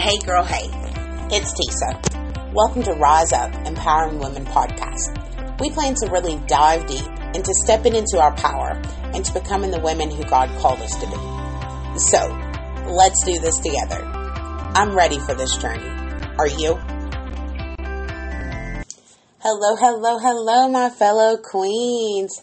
Hey, 0.00 0.16
girl, 0.24 0.42
hey. 0.42 0.64
It's 1.30 1.52
Tisa. 1.52 2.54
Welcome 2.54 2.82
to 2.84 2.92
Rise 2.92 3.34
Up 3.34 3.52
Empowering 3.66 4.18
Women 4.18 4.46
podcast. 4.46 5.60
We 5.60 5.68
plan 5.68 5.94
to 5.96 6.08
really 6.10 6.40
dive 6.46 6.86
deep 6.86 7.06
into 7.34 7.52
stepping 7.52 7.94
into 7.94 8.18
our 8.18 8.34
power 8.34 8.80
and 9.12 9.22
to 9.22 9.34
becoming 9.34 9.70
the 9.70 9.78
women 9.78 10.10
who 10.10 10.24
God 10.24 10.48
called 10.58 10.80
us 10.80 10.96
to 10.96 11.06
be. 11.06 11.98
So, 11.98 12.16
let's 12.90 13.22
do 13.24 13.38
this 13.40 13.58
together. 13.58 14.02
I'm 14.74 14.96
ready 14.96 15.18
for 15.18 15.34
this 15.34 15.58
journey. 15.58 15.90
Are 16.38 16.48
you? 16.48 16.76
Hello, 19.42 19.76
hello, 19.76 20.18
hello, 20.18 20.68
my 20.68 20.88
fellow 20.88 21.36
queens. 21.36 22.40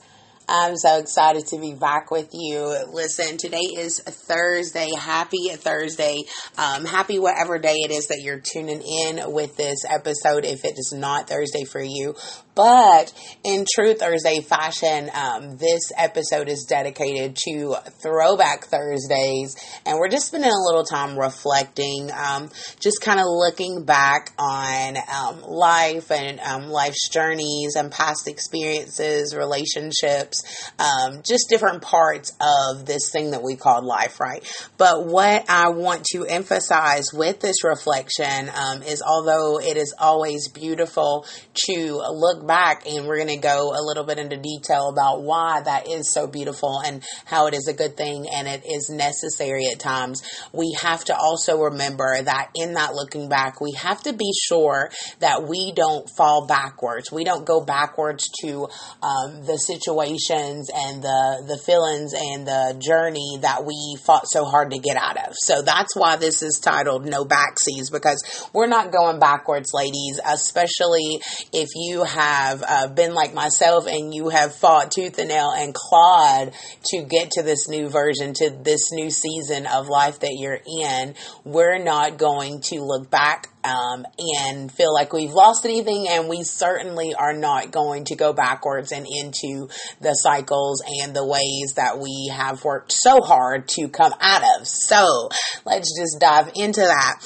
I'm 0.50 0.78
so 0.78 1.00
excited 1.00 1.46
to 1.48 1.60
be 1.60 1.74
back 1.74 2.10
with 2.10 2.30
you. 2.32 2.86
Listen, 2.94 3.36
today 3.36 3.58
is 3.58 4.00
Thursday. 4.00 4.90
Happy 4.98 5.50
Thursday. 5.50 6.24
Um, 6.58 6.86
happy 6.86 7.20
whatever 7.20 7.60
day 7.60 7.76
it 7.76 7.92
is 7.92 8.08
that 8.08 8.22
you're 8.22 8.40
tuning 8.40 8.82
in 8.82 9.34
with 9.34 9.58
this 9.58 9.84
episode. 9.86 10.46
If 10.46 10.64
it 10.64 10.76
is 10.78 10.94
not 10.96 11.28
Thursday 11.28 11.66
for 11.66 11.82
you, 11.82 12.16
but 12.58 13.14
in 13.44 13.66
true 13.72 13.94
Thursday 13.94 14.42
fashion, 14.42 15.12
um, 15.14 15.58
this 15.58 15.92
episode 15.96 16.50
is 16.50 16.66
dedicated 16.68 17.36
to 17.36 17.76
Throwback 18.02 18.66
Thursdays, 18.66 19.56
and 19.86 20.00
we're 20.00 20.10
just 20.10 20.26
spending 20.26 20.50
a 20.50 20.66
little 20.66 20.84
time 20.84 21.20
reflecting, 21.20 22.10
um, 22.12 22.50
just 22.80 23.00
kind 23.00 23.20
of 23.20 23.28
looking 23.28 23.86
back 23.86 24.32
on 24.40 24.98
um, 24.98 25.44
life 25.44 26.10
and 26.10 26.40
um, 26.40 26.70
life's 26.70 27.10
journeys 27.10 27.76
and 27.76 27.92
past 27.92 28.28
experiences, 28.28 29.36
relationships, 29.36 30.72
um, 30.80 31.22
just 31.24 31.50
different 31.50 31.84
parts 31.84 32.32
of 32.42 32.88
this 32.88 33.12
thing 33.12 33.32
that 33.32 33.44
we 33.44 33.56
call 33.56 33.86
life, 33.86 34.20
right? 34.20 34.44
But 34.80 35.06
what 35.06 35.46
I 35.48 35.70
want 35.70 36.06
to 36.14 36.26
emphasize 36.26 37.14
with 37.14 37.40
this 37.40 37.64
reflection 37.64 38.50
um, 38.50 38.82
is 38.82 39.04
although 39.08 39.60
it 39.60 39.78
is 39.78 39.94
always 40.00 40.48
beautiful 40.48 41.28
to 41.68 42.02
look 42.12 42.47
back 42.48 42.88
and 42.88 43.06
we're 43.06 43.18
going 43.18 43.28
to 43.28 43.38
go 43.38 43.72
a 43.72 43.82
little 43.84 44.04
bit 44.04 44.18
into 44.18 44.38
detail 44.38 44.90
about 44.90 45.22
why 45.22 45.62
that 45.62 45.88
is 45.88 46.12
so 46.12 46.28
beautiful 46.28 46.82
and 46.84 47.04
how 47.26 47.48
it 47.48 47.54
is 47.54 47.68
a 47.68 47.74
good 47.74 47.98
thing 47.98 48.28
and 48.34 48.48
it 48.48 48.64
is 48.66 48.90
necessary 48.90 49.68
at 49.72 49.80
times. 49.80 50.24
We 50.54 50.76
have 50.82 51.04
to 51.06 51.16
also 51.16 51.58
remember 51.64 52.22
that 52.22 52.50
in 52.56 52.74
that 52.74 52.94
looking 52.94 53.30
back, 53.30 53.60
we 53.62 53.74
have 53.74 54.02
to 54.04 54.14
be 54.14 54.32
sure 54.48 54.90
that 55.20 55.48
we 55.48 55.74
don't 55.76 56.10
fall 56.18 56.48
backwards. 56.48 57.12
We 57.12 57.24
don't 57.24 57.46
go 57.46 57.64
backwards 57.64 58.26
to 58.44 58.68
um, 59.04 59.46
the 59.46 59.58
situations 59.58 60.70
and 60.74 61.04
the, 61.04 61.44
the 61.48 61.58
feelings 61.66 62.14
and 62.14 62.48
the 62.48 62.82
journey 62.84 63.40
that 63.42 63.66
we 63.66 63.98
fought 64.06 64.28
so 64.28 64.46
hard 64.46 64.72
to 64.72 64.80
get 64.80 64.98
out 64.98 65.18
of. 65.18 65.34
So 65.36 65.62
that's 65.62 65.96
why 65.96 66.16
this 66.16 66.42
is 66.42 66.60
titled 66.60 67.06
No 67.06 67.26
Backsies 67.26 67.92
because 67.92 68.50
we're 68.54 68.68
not 68.68 68.92
going 68.92 69.20
backwards, 69.20 69.74
ladies, 69.74 70.20
especially 70.26 71.22
if 71.54 71.70
you 71.76 72.04
have 72.04 72.37
have 72.38 72.64
uh, 72.68 72.88
been 72.88 73.14
like 73.14 73.34
myself 73.34 73.88
and 73.88 74.14
you 74.14 74.30
have 74.30 74.54
fought 74.54 74.92
tooth 74.92 75.18
and 75.18 75.30
nail 75.30 75.52
and 75.56 75.74
clawed 75.74 76.54
to 76.86 77.04
get 77.04 77.32
to 77.32 77.44
this 77.44 77.68
new 77.68 77.90
version, 77.90 78.34
to 78.34 78.50
this 78.50 78.92
new 78.92 79.10
season 79.10 79.66
of 79.66 79.88
life 79.88 80.20
that 80.20 80.36
you're 80.38 80.60
in, 80.84 81.16
we're 81.44 81.80
not 81.80 82.18
going 82.18 82.62
to 82.62 82.82
look 82.82 83.10
back 83.10 83.50
um, 83.64 84.06
and 84.40 84.72
feel 84.72 84.94
like 84.94 85.12
we've 85.12 85.34
lost 85.34 85.66
anything, 85.66 86.08
and 86.08 86.30
we 86.30 86.44
certainly 86.44 87.14
are 87.16 87.34
not 87.34 87.72
going 87.72 88.06
to 88.06 88.16
go 88.16 88.32
backwards 88.32 88.92
and 88.92 89.06
into 89.06 89.68
the 90.00 90.14
cycles 90.14 90.82
and 91.02 91.14
the 91.14 91.26
ways 91.26 91.74
that 91.76 92.00
we 92.00 92.32
have 92.34 92.64
worked 92.64 92.92
so 92.92 93.22
hard 93.22 93.68
to 93.68 93.90
come 93.90 94.14
out 94.22 94.44
of. 94.58 94.68
So 94.68 95.30
let's 95.66 95.92
just 96.00 96.20
dive 96.22 96.52
into 96.56 96.82
that. 96.82 97.20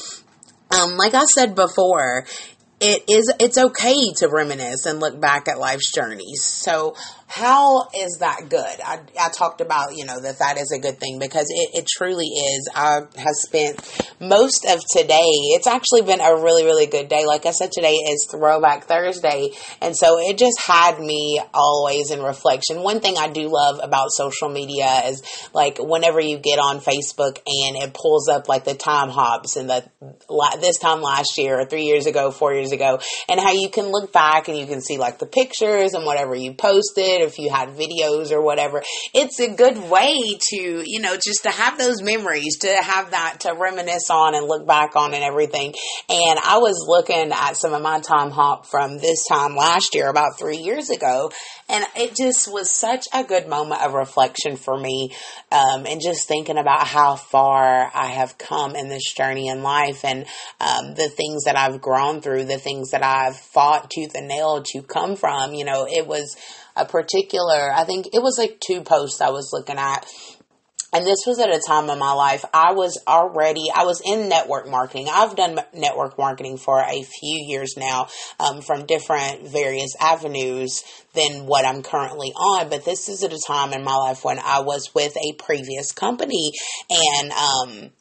Um, 0.72 0.96
like 0.96 1.14
I 1.14 1.26
said 1.26 1.54
before, 1.54 2.26
it 2.82 3.04
is 3.08 3.32
it's 3.40 3.58
okay 3.58 4.12
to 4.18 4.28
reminisce 4.28 4.86
and 4.86 5.00
look 5.00 5.20
back 5.20 5.48
at 5.48 5.60
life's 5.60 5.92
journeys. 5.92 6.44
So 6.44 6.96
how 7.32 7.88
is 7.98 8.18
that 8.20 8.50
good? 8.50 8.82
I, 8.86 9.00
I 9.18 9.30
talked 9.30 9.62
about, 9.62 9.96
you 9.96 10.04
know, 10.06 10.20
that 10.20 10.40
that 10.40 10.58
is 10.58 10.74
a 10.76 10.80
good 10.80 11.00
thing 11.00 11.18
because 11.18 11.48
it, 11.50 11.80
it 11.80 11.88
truly 11.88 12.26
is. 12.26 12.70
I 12.76 13.04
have 13.16 13.36
spent 13.36 13.80
most 14.20 14.66
of 14.66 14.82
today, 14.92 15.32
it's 15.56 15.66
actually 15.66 16.02
been 16.02 16.20
a 16.20 16.36
really, 16.36 16.66
really 16.66 16.88
good 16.88 17.08
day. 17.08 17.26
Like 17.26 17.46
I 17.46 17.52
said, 17.52 17.72
today 17.72 17.94
is 17.94 18.28
Throwback 18.30 18.84
Thursday. 18.84 19.52
And 19.82 19.96
so 19.96 20.20
it 20.20 20.38
just 20.38 20.60
had 20.62 21.00
me 21.00 21.42
always 21.54 22.12
in 22.12 22.22
reflection. 22.22 22.84
One 22.84 23.00
thing 23.00 23.16
I 23.18 23.30
do 23.30 23.48
love 23.48 23.80
about 23.82 24.10
social 24.12 24.50
media 24.50 25.04
is 25.06 25.24
like 25.54 25.78
whenever 25.80 26.20
you 26.20 26.38
get 26.38 26.60
on 26.60 26.82
Facebook 26.82 27.40
and 27.48 27.78
it 27.82 27.94
pulls 27.94 28.28
up 28.28 28.50
like 28.50 28.66
the 28.66 28.76
time 28.76 29.08
hops 29.08 29.56
and 29.56 29.70
the 29.70 29.86
this 30.60 30.78
time 30.80 31.02
last 31.02 31.38
year 31.38 31.62
or 31.62 31.66
three 31.66 31.84
years 31.84 32.08
ago, 32.08 32.30
four 32.30 32.54
years 32.54 32.74
ago, 32.74 33.00
and 33.30 33.40
how 33.40 33.54
you 33.54 33.70
can 33.70 33.86
look 33.86 34.12
back 34.12 34.50
and 34.50 34.58
you 34.58 34.66
can 34.66 34.82
see 34.82 34.98
like 34.98 35.20
the 35.20 35.26
pictures 35.26 35.94
and 35.94 36.06
whatever 36.06 36.36
you 36.36 36.54
posted 36.54 37.21
if 37.22 37.40
you 37.40 37.50
had 37.50 37.70
videos 37.70 38.32
or 38.32 38.42
whatever. 38.42 38.84
It's 39.14 39.40
a 39.40 39.54
good 39.54 39.78
way 39.90 40.38
to, 40.50 40.84
you 40.86 41.00
know, 41.00 41.16
just 41.16 41.44
to 41.44 41.52
have 41.52 41.78
those 41.78 42.02
memories, 42.02 42.58
to 42.60 42.76
have 42.82 43.12
that 43.12 43.42
to 43.42 43.54
reminisce 43.54 44.10
on 44.10 44.36
and 44.36 44.48
look 44.48 44.68
back 44.68 44.96
on 44.96 45.14
and 45.14 45.24
everything. 45.24 45.74
And 46.10 46.40
I 46.44 46.58
was 46.58 46.86
looking 46.88 47.32
at 47.32 47.58
some 47.58 47.74
of 47.74 47.82
my 47.82 48.00
time 48.00 48.32
hop 48.32 48.66
from 48.66 48.98
this 48.98 49.26
time 49.28 49.56
last 49.56 49.96
year, 49.96 50.10
about 50.10 50.38
three 50.38 50.58
years 50.58 50.90
ago, 50.90 51.32
and 51.70 51.86
it 51.96 52.16
just 52.16 52.52
was 52.52 52.76
such 52.76 53.06
a 53.14 53.24
good 53.24 53.48
moment 53.48 53.82
of 53.82 53.94
reflection 53.94 54.58
for 54.58 54.78
me, 54.78 55.14
um, 55.52 55.86
and 55.86 56.02
just 56.02 56.28
thinking 56.28 56.58
about 56.58 56.88
how 56.88 57.16
far 57.16 57.90
I 57.94 58.08
have 58.08 58.38
come 58.38 58.76
in 58.76 58.90
this 58.90 59.14
journey 59.14 59.48
in 59.48 59.64
life 59.64 60.04
and 60.04 60.26
um, 60.60 60.96
the 60.96 61.10
things 61.10 61.46
that 61.46 61.58
I've 61.58 61.82
grown 61.82 62.22
through, 62.22 62.46
the 62.46 62.58
things 62.58 62.92
that 62.92 63.04
I've 63.04 63.38
fought 63.38 63.90
tooth 63.90 64.16
and 64.16 64.28
nail 64.28 64.64
to 64.64 64.82
come 64.82 65.16
from. 65.16 65.54
You 65.54 65.66
know, 65.66 65.88
it 65.90 66.08
was 66.08 66.36
a 66.76 66.86
particular, 66.86 67.72
I 67.74 67.84
think 67.84 68.08
it 68.14 68.22
was 68.22 68.38
like 68.38 68.60
two 68.60 68.82
posts 68.82 69.22
I 69.22 69.30
was 69.30 69.52
looking 69.54 69.78
at. 69.78 70.06
And 70.94 71.06
this 71.06 71.20
was 71.26 71.40
at 71.40 71.50
a 71.50 71.62
time 71.66 71.90
in 71.90 72.00
my 72.00 72.12
life 72.12 72.44
I 72.54 72.74
was 72.74 73.02
already, 73.08 73.72
I 73.74 73.86
was 73.86 74.02
in 74.06 74.28
network 74.28 74.68
marketing. 74.70 75.08
I've 75.10 75.38
done 75.38 75.58
network 75.74 76.18
marketing 76.18 76.58
for 76.58 76.82
a 76.82 77.04
few 77.04 77.46
years 77.48 77.76
now 77.78 78.08
um, 78.42 78.62
from 78.62 78.86
different 78.86 79.48
various 79.48 79.96
avenues 80.02 80.84
than 81.14 81.46
what 81.46 81.66
I'm 81.66 81.82
currently 81.82 82.34
on. 82.34 82.70
But 82.70 82.84
this 82.84 83.08
is 83.08 83.24
at 83.24 83.32
a 83.32 83.40
time 83.40 83.72
in 83.72 83.86
my 83.86 83.96
life 83.96 84.26
when 84.26 84.40
I 84.40 84.60
was 84.60 84.94
with 84.94 85.16
a 85.16 85.34
previous 85.42 85.94
company 85.94 86.52
and, 86.90 87.32
um, 87.32 87.92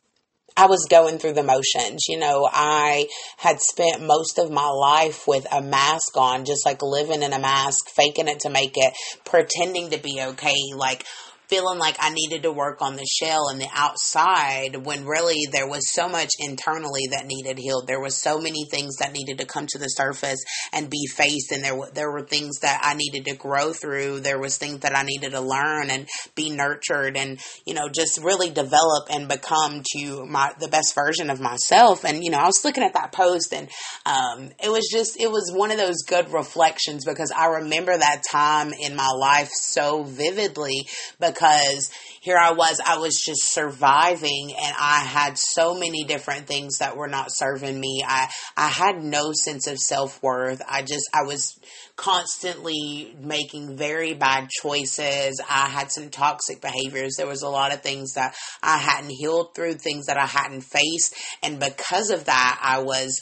I 0.61 0.67
was 0.67 0.87
going 0.91 1.19
through 1.19 1.33
the 1.33 1.43
motions. 1.43 2.05
You 2.07 2.19
know, 2.19 2.47
I 2.53 3.09
had 3.39 3.63
spent 3.63 4.03
most 4.03 4.39
of 4.39 4.51
my 4.51 4.69
life 4.69 5.27
with 5.27 5.47
a 5.51 5.63
mask 5.63 6.19
on, 6.19 6.45
just 6.45 6.67
like 6.67 6.83
living 6.83 7.23
in 7.23 7.33
a 7.33 7.39
mask, 7.39 7.89
faking 7.89 8.29
it 8.29 8.41
to 8.41 8.51
make 8.51 8.77
it, 8.77 8.93
pretending 9.25 9.89
to 9.89 9.99
be 9.99 10.21
okay, 10.21 10.59
like 10.77 11.07
feeling 11.51 11.81
like 11.81 11.97
I 11.99 12.11
needed 12.11 12.45
to 12.45 12.53
work 12.53 12.81
on 12.81 12.95
the 12.95 13.05
shell 13.05 13.49
and 13.49 13.61
the 13.61 13.69
outside 13.75 14.77
when 14.87 15.05
really 15.05 15.49
there 15.51 15.69
was 15.69 15.93
so 15.93 16.09
much 16.09 16.31
internally 16.39 17.09
that 17.11 17.27
needed 17.27 17.59
healed. 17.59 17.89
There 17.89 18.01
was 18.01 18.17
so 18.17 18.39
many 18.39 18.65
things 18.71 18.97
that 18.99 19.13
needed 19.13 19.39
to 19.39 19.45
come 19.45 19.67
to 19.67 19.79
the 19.79 19.89
surface 19.89 20.39
and 20.73 20.89
be 20.89 21.07
faced 21.13 21.51
and 21.51 21.65
there 21.65 21.75
were, 21.75 21.91
there 21.93 22.11
were 22.11 22.23
things 22.23 22.61
that 22.61 22.81
I 22.85 22.95
needed 22.95 23.25
to 23.25 23.37
grow 23.37 23.73
through. 23.73 24.21
There 24.21 24.39
was 24.39 24.57
things 24.57 24.81
that 24.81 24.97
I 24.97 25.03
needed 25.03 25.33
to 25.33 25.41
learn 25.41 25.91
and 25.91 26.09
be 26.37 26.51
nurtured 26.51 27.17
and, 27.17 27.41
you 27.67 27.75
know, 27.75 27.89
just 27.89 28.23
really 28.23 28.51
develop 28.51 29.09
and 29.11 29.29
become 29.29 29.83
to 29.97 30.25
my, 30.27 30.53
the 30.61 30.69
best 30.69 30.95
version 30.95 31.31
of 31.31 31.41
myself. 31.41 32.05
And, 32.05 32.23
you 32.23 32.31
know, 32.31 32.39
I 32.39 32.47
was 32.47 32.65
looking 32.65 32.85
at 32.85 32.95
that 32.95 33.11
post 33.11 33.53
and, 33.53 33.69
um, 34.07 34.51
it 34.63 34.71
was 34.71 34.89
just, 34.91 35.21
it 35.21 35.31
was 35.31 35.51
one 35.53 35.73
of 35.73 35.79
those 35.79 36.03
good 36.07 36.33
reflections 36.33 37.05
because 37.05 37.33
I 37.37 37.47
remember 37.47 37.97
that 37.97 38.23
time 38.31 38.73
in 38.73 38.95
my 38.95 39.11
life 39.19 39.51
so 39.53 40.05
vividly 40.05 40.87
because 41.19 41.40
because 41.41 41.91
here 42.21 42.37
I 42.37 42.53
was, 42.53 42.81
I 42.85 42.99
was 42.99 43.17
just 43.17 43.53
surviving 43.53 44.53
and 44.53 44.75
I 44.79 45.01
had 45.01 45.39
so 45.39 45.75
many 45.75 46.05
different 46.05 46.47
things 46.47 46.79
that 46.79 46.97
were 46.97 47.09
not 47.09 47.29
serving 47.31 47.81
me. 47.81 48.05
I, 48.07 48.29
I 48.57 48.69
had 48.69 49.03
no 49.03 49.33
sense 49.33 49.67
of 49.67 49.79
self 49.79 50.23
worth. 50.23 50.61
I 50.69 50.83
just, 50.83 51.09
I 51.15 51.23
was 51.23 51.59
constantly 51.97 53.17
making 53.19 53.77
very 53.77 54.13
bad 54.13 54.51
choices. 54.51 55.41
I 55.49 55.69
had 55.69 55.91
some 55.91 56.11
toxic 56.11 56.61
behaviors. 56.61 57.17
There 57.17 57.27
was 57.27 57.43
a 57.43 57.49
lot 57.49 57.73
of 57.73 57.81
things 57.81 58.15
that 58.15 58.35
I 58.63 58.77
hadn't 58.77 59.11
healed 59.11 59.55
through, 59.55 59.75
things 59.75 60.07
that 60.07 60.19
I 60.19 60.27
hadn't 60.27 60.63
faced. 60.63 61.15
And 61.43 61.59
because 61.59 62.11
of 62.11 62.27
that, 62.27 62.61
I 62.63 62.83
was 62.83 63.21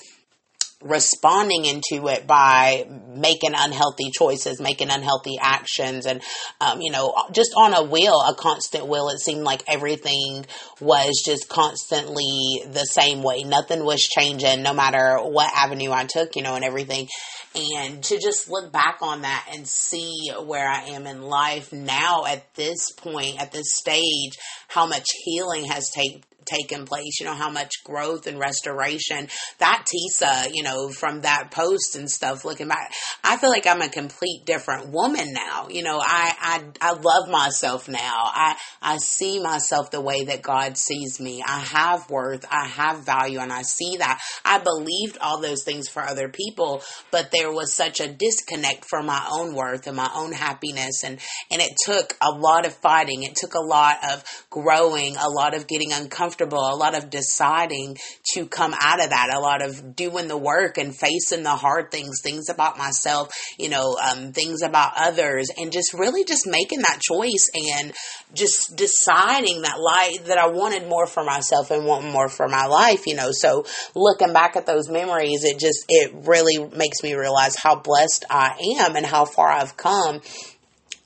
responding 0.80 1.64
into 1.64 2.06
it 2.06 2.26
by 2.26 2.88
making 3.08 3.52
unhealthy 3.56 4.10
choices, 4.10 4.60
making 4.60 4.90
unhealthy 4.90 5.36
actions, 5.40 6.06
and 6.06 6.22
um, 6.60 6.80
you 6.80 6.92
know, 6.92 7.14
just 7.32 7.52
on 7.56 7.74
a 7.74 7.82
wheel, 7.82 8.20
a 8.20 8.34
constant 8.34 8.86
wheel. 8.86 9.08
It 9.08 9.18
seemed 9.18 9.42
like 9.42 9.64
everything 9.66 10.46
was 10.80 11.20
just 11.24 11.48
constantly 11.48 12.62
the 12.66 12.84
same 12.84 13.22
way. 13.22 13.42
Nothing 13.42 13.84
was 13.84 14.02
changing, 14.02 14.62
no 14.62 14.72
matter 14.72 15.18
what 15.18 15.52
avenue 15.56 15.90
I 15.90 16.04
took, 16.04 16.36
you 16.36 16.42
know, 16.42 16.54
and 16.54 16.64
everything. 16.64 17.08
And 17.56 18.04
to 18.04 18.20
just 18.20 18.48
look 18.48 18.70
back 18.70 18.98
on 19.02 19.22
that 19.22 19.48
and 19.52 19.66
see 19.66 20.30
where 20.44 20.68
I 20.68 20.90
am 20.90 21.06
in 21.06 21.22
life 21.22 21.72
now 21.72 22.24
at 22.26 22.54
this 22.54 22.92
point, 22.92 23.40
at 23.40 23.50
this 23.50 23.74
stage, 23.74 24.38
how 24.68 24.86
much 24.86 25.06
healing 25.24 25.64
has 25.64 25.90
taken 25.90 26.22
taken 26.48 26.84
place, 26.84 27.20
you 27.20 27.26
know, 27.26 27.34
how 27.34 27.50
much 27.50 27.84
growth 27.84 28.26
and 28.26 28.38
restoration 28.38 29.28
that 29.58 29.86
Tisa, 29.86 30.48
you 30.52 30.62
know, 30.62 30.88
from 30.88 31.22
that 31.22 31.50
post 31.50 31.96
and 31.96 32.10
stuff, 32.10 32.44
looking 32.44 32.68
back, 32.68 32.92
I 33.24 33.36
feel 33.36 33.50
like 33.50 33.66
I'm 33.66 33.82
a 33.82 33.88
complete 33.88 34.44
different 34.44 34.90
woman 34.90 35.32
now. 35.32 35.68
You 35.68 35.82
know, 35.82 36.00
I, 36.00 36.34
I, 36.80 36.90
I 36.90 36.92
love 36.92 37.28
myself 37.28 37.88
now. 37.88 37.98
I, 37.98 38.56
I 38.80 38.98
see 38.98 39.40
myself 39.40 39.90
the 39.90 40.00
way 40.00 40.24
that 40.24 40.42
God 40.42 40.76
sees 40.76 41.20
me. 41.20 41.42
I 41.46 41.58
have 41.58 42.08
worth. 42.10 42.44
I 42.50 42.66
have 42.66 43.04
value 43.04 43.40
and 43.40 43.52
I 43.52 43.62
see 43.62 43.96
that. 43.98 44.20
I 44.44 44.58
believed 44.58 45.18
all 45.20 45.40
those 45.40 45.64
things 45.64 45.88
for 45.88 46.02
other 46.02 46.28
people, 46.28 46.82
but 47.10 47.30
there 47.30 47.52
was 47.52 47.74
such 47.74 48.00
a 48.00 48.12
disconnect 48.12 48.86
for 48.88 49.02
my 49.02 49.26
own 49.30 49.54
worth 49.54 49.86
and 49.86 49.96
my 49.96 50.10
own 50.14 50.32
happiness. 50.32 51.02
And, 51.04 51.18
and 51.50 51.60
it 51.60 51.72
took 51.84 52.16
a 52.22 52.30
lot 52.30 52.66
of 52.66 52.74
fighting. 52.74 53.22
It 53.22 53.36
took 53.36 53.54
a 53.54 53.64
lot 53.64 53.98
of 54.12 54.24
growing, 54.50 55.16
a 55.16 55.28
lot 55.28 55.54
of 55.54 55.66
getting 55.66 55.92
uncomfortable, 55.92 56.37
a 56.46 56.76
lot 56.76 56.96
of 56.96 57.10
deciding 57.10 57.96
to 58.34 58.46
come 58.46 58.74
out 58.78 59.02
of 59.02 59.10
that, 59.10 59.32
a 59.34 59.40
lot 59.40 59.62
of 59.62 59.96
doing 59.96 60.28
the 60.28 60.36
work 60.36 60.78
and 60.78 60.94
facing 60.94 61.42
the 61.42 61.50
hard 61.50 61.90
things, 61.90 62.20
things 62.22 62.48
about 62.48 62.78
myself, 62.78 63.30
you 63.58 63.68
know, 63.68 63.96
um, 64.02 64.32
things 64.32 64.62
about 64.62 64.92
others, 64.96 65.50
and 65.56 65.72
just 65.72 65.92
really 65.94 66.24
just 66.24 66.46
making 66.46 66.80
that 66.80 67.00
choice 67.00 67.48
and 67.54 67.92
just 68.34 68.76
deciding 68.76 69.62
that 69.62 69.78
life 69.78 70.26
that 70.26 70.38
I 70.38 70.48
wanted 70.48 70.88
more 70.88 71.06
for 71.06 71.24
myself 71.24 71.70
and 71.70 71.84
wanting 71.84 72.12
more 72.12 72.28
for 72.28 72.48
my 72.48 72.66
life, 72.66 73.06
you 73.06 73.14
know. 73.14 73.30
So 73.32 73.64
looking 73.94 74.32
back 74.32 74.56
at 74.56 74.66
those 74.66 74.88
memories, 74.88 75.44
it 75.44 75.58
just 75.58 75.84
it 75.88 76.12
really 76.26 76.58
makes 76.76 77.02
me 77.02 77.14
realize 77.14 77.56
how 77.56 77.76
blessed 77.76 78.24
I 78.30 78.76
am 78.80 78.96
and 78.96 79.06
how 79.06 79.24
far 79.24 79.48
I've 79.48 79.76
come. 79.76 80.20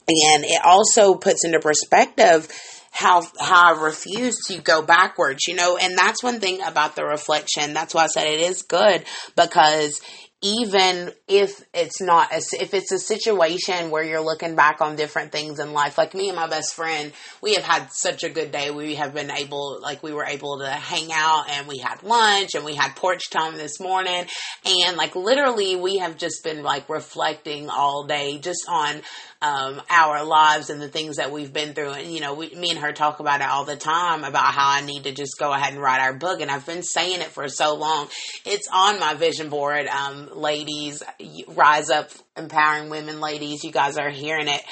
And 0.08 0.44
it 0.44 0.60
also 0.64 1.14
puts 1.14 1.44
into 1.44 1.60
perspective 1.60 2.48
how 2.92 3.22
how 3.40 3.74
I 3.74 3.84
refuse 3.84 4.36
to 4.48 4.58
go 4.58 4.82
backwards, 4.82 5.46
you 5.48 5.54
know, 5.54 5.78
and 5.78 5.96
that's 5.96 6.22
one 6.22 6.40
thing 6.40 6.62
about 6.62 6.94
the 6.94 7.04
reflection. 7.04 7.72
That's 7.72 7.94
why 7.94 8.04
I 8.04 8.06
said 8.08 8.26
it 8.26 8.40
is 8.40 8.62
good 8.62 9.04
because 9.34 10.00
even 10.42 11.12
if 11.28 11.64
it's 11.72 12.00
not 12.00 12.32
a, 12.32 12.42
if 12.60 12.74
it's 12.74 12.90
a 12.90 12.98
situation 12.98 13.90
where 13.90 14.02
you're 14.02 14.20
looking 14.20 14.56
back 14.56 14.80
on 14.80 14.96
different 14.96 15.30
things 15.30 15.60
in 15.60 15.72
life 15.72 15.96
like 15.96 16.14
me 16.14 16.28
and 16.28 16.36
my 16.36 16.48
best 16.48 16.74
friend 16.74 17.12
we 17.40 17.54
have 17.54 17.62
had 17.62 17.88
such 17.92 18.24
a 18.24 18.28
good 18.28 18.50
day 18.50 18.70
we 18.70 18.96
have 18.96 19.14
been 19.14 19.30
able 19.30 19.78
like 19.80 20.02
we 20.02 20.12
were 20.12 20.24
able 20.24 20.58
to 20.58 20.68
hang 20.68 21.10
out 21.12 21.44
and 21.48 21.68
we 21.68 21.78
had 21.78 22.02
lunch 22.02 22.50
and 22.54 22.64
we 22.64 22.74
had 22.74 22.94
porch 22.96 23.30
time 23.30 23.54
this 23.56 23.78
morning 23.78 24.26
and 24.66 24.96
like 24.96 25.14
literally 25.14 25.76
we 25.76 25.98
have 25.98 26.16
just 26.16 26.42
been 26.42 26.62
like 26.62 26.88
reflecting 26.88 27.70
all 27.70 28.04
day 28.06 28.38
just 28.38 28.64
on 28.68 29.00
um, 29.42 29.82
our 29.90 30.24
lives 30.24 30.70
and 30.70 30.80
the 30.80 30.88
things 30.88 31.16
that 31.16 31.32
we've 31.32 31.52
been 31.52 31.74
through. 31.74 31.90
And, 31.90 32.12
you 32.12 32.20
know, 32.20 32.34
we, 32.34 32.54
me 32.54 32.70
and 32.70 32.78
her 32.78 32.92
talk 32.92 33.18
about 33.18 33.40
it 33.40 33.48
all 33.48 33.64
the 33.64 33.76
time 33.76 34.22
about 34.22 34.54
how 34.54 34.70
I 34.70 34.82
need 34.82 35.04
to 35.04 35.12
just 35.12 35.36
go 35.38 35.52
ahead 35.52 35.72
and 35.72 35.82
write 35.82 36.00
our 36.00 36.14
book. 36.14 36.40
And 36.40 36.50
I've 36.50 36.64
been 36.64 36.84
saying 36.84 37.20
it 37.20 37.26
for 37.26 37.48
so 37.48 37.74
long. 37.74 38.08
It's 38.46 38.68
on 38.72 39.00
my 39.00 39.14
vision 39.14 39.48
board. 39.48 39.88
Um, 39.88 40.30
ladies, 40.36 41.02
rise 41.48 41.90
up, 41.90 42.10
empowering 42.36 42.90
women, 42.90 43.20
ladies. 43.20 43.64
You 43.64 43.72
guys 43.72 43.96
are 43.96 44.10
hearing 44.10 44.48
it 44.48 44.62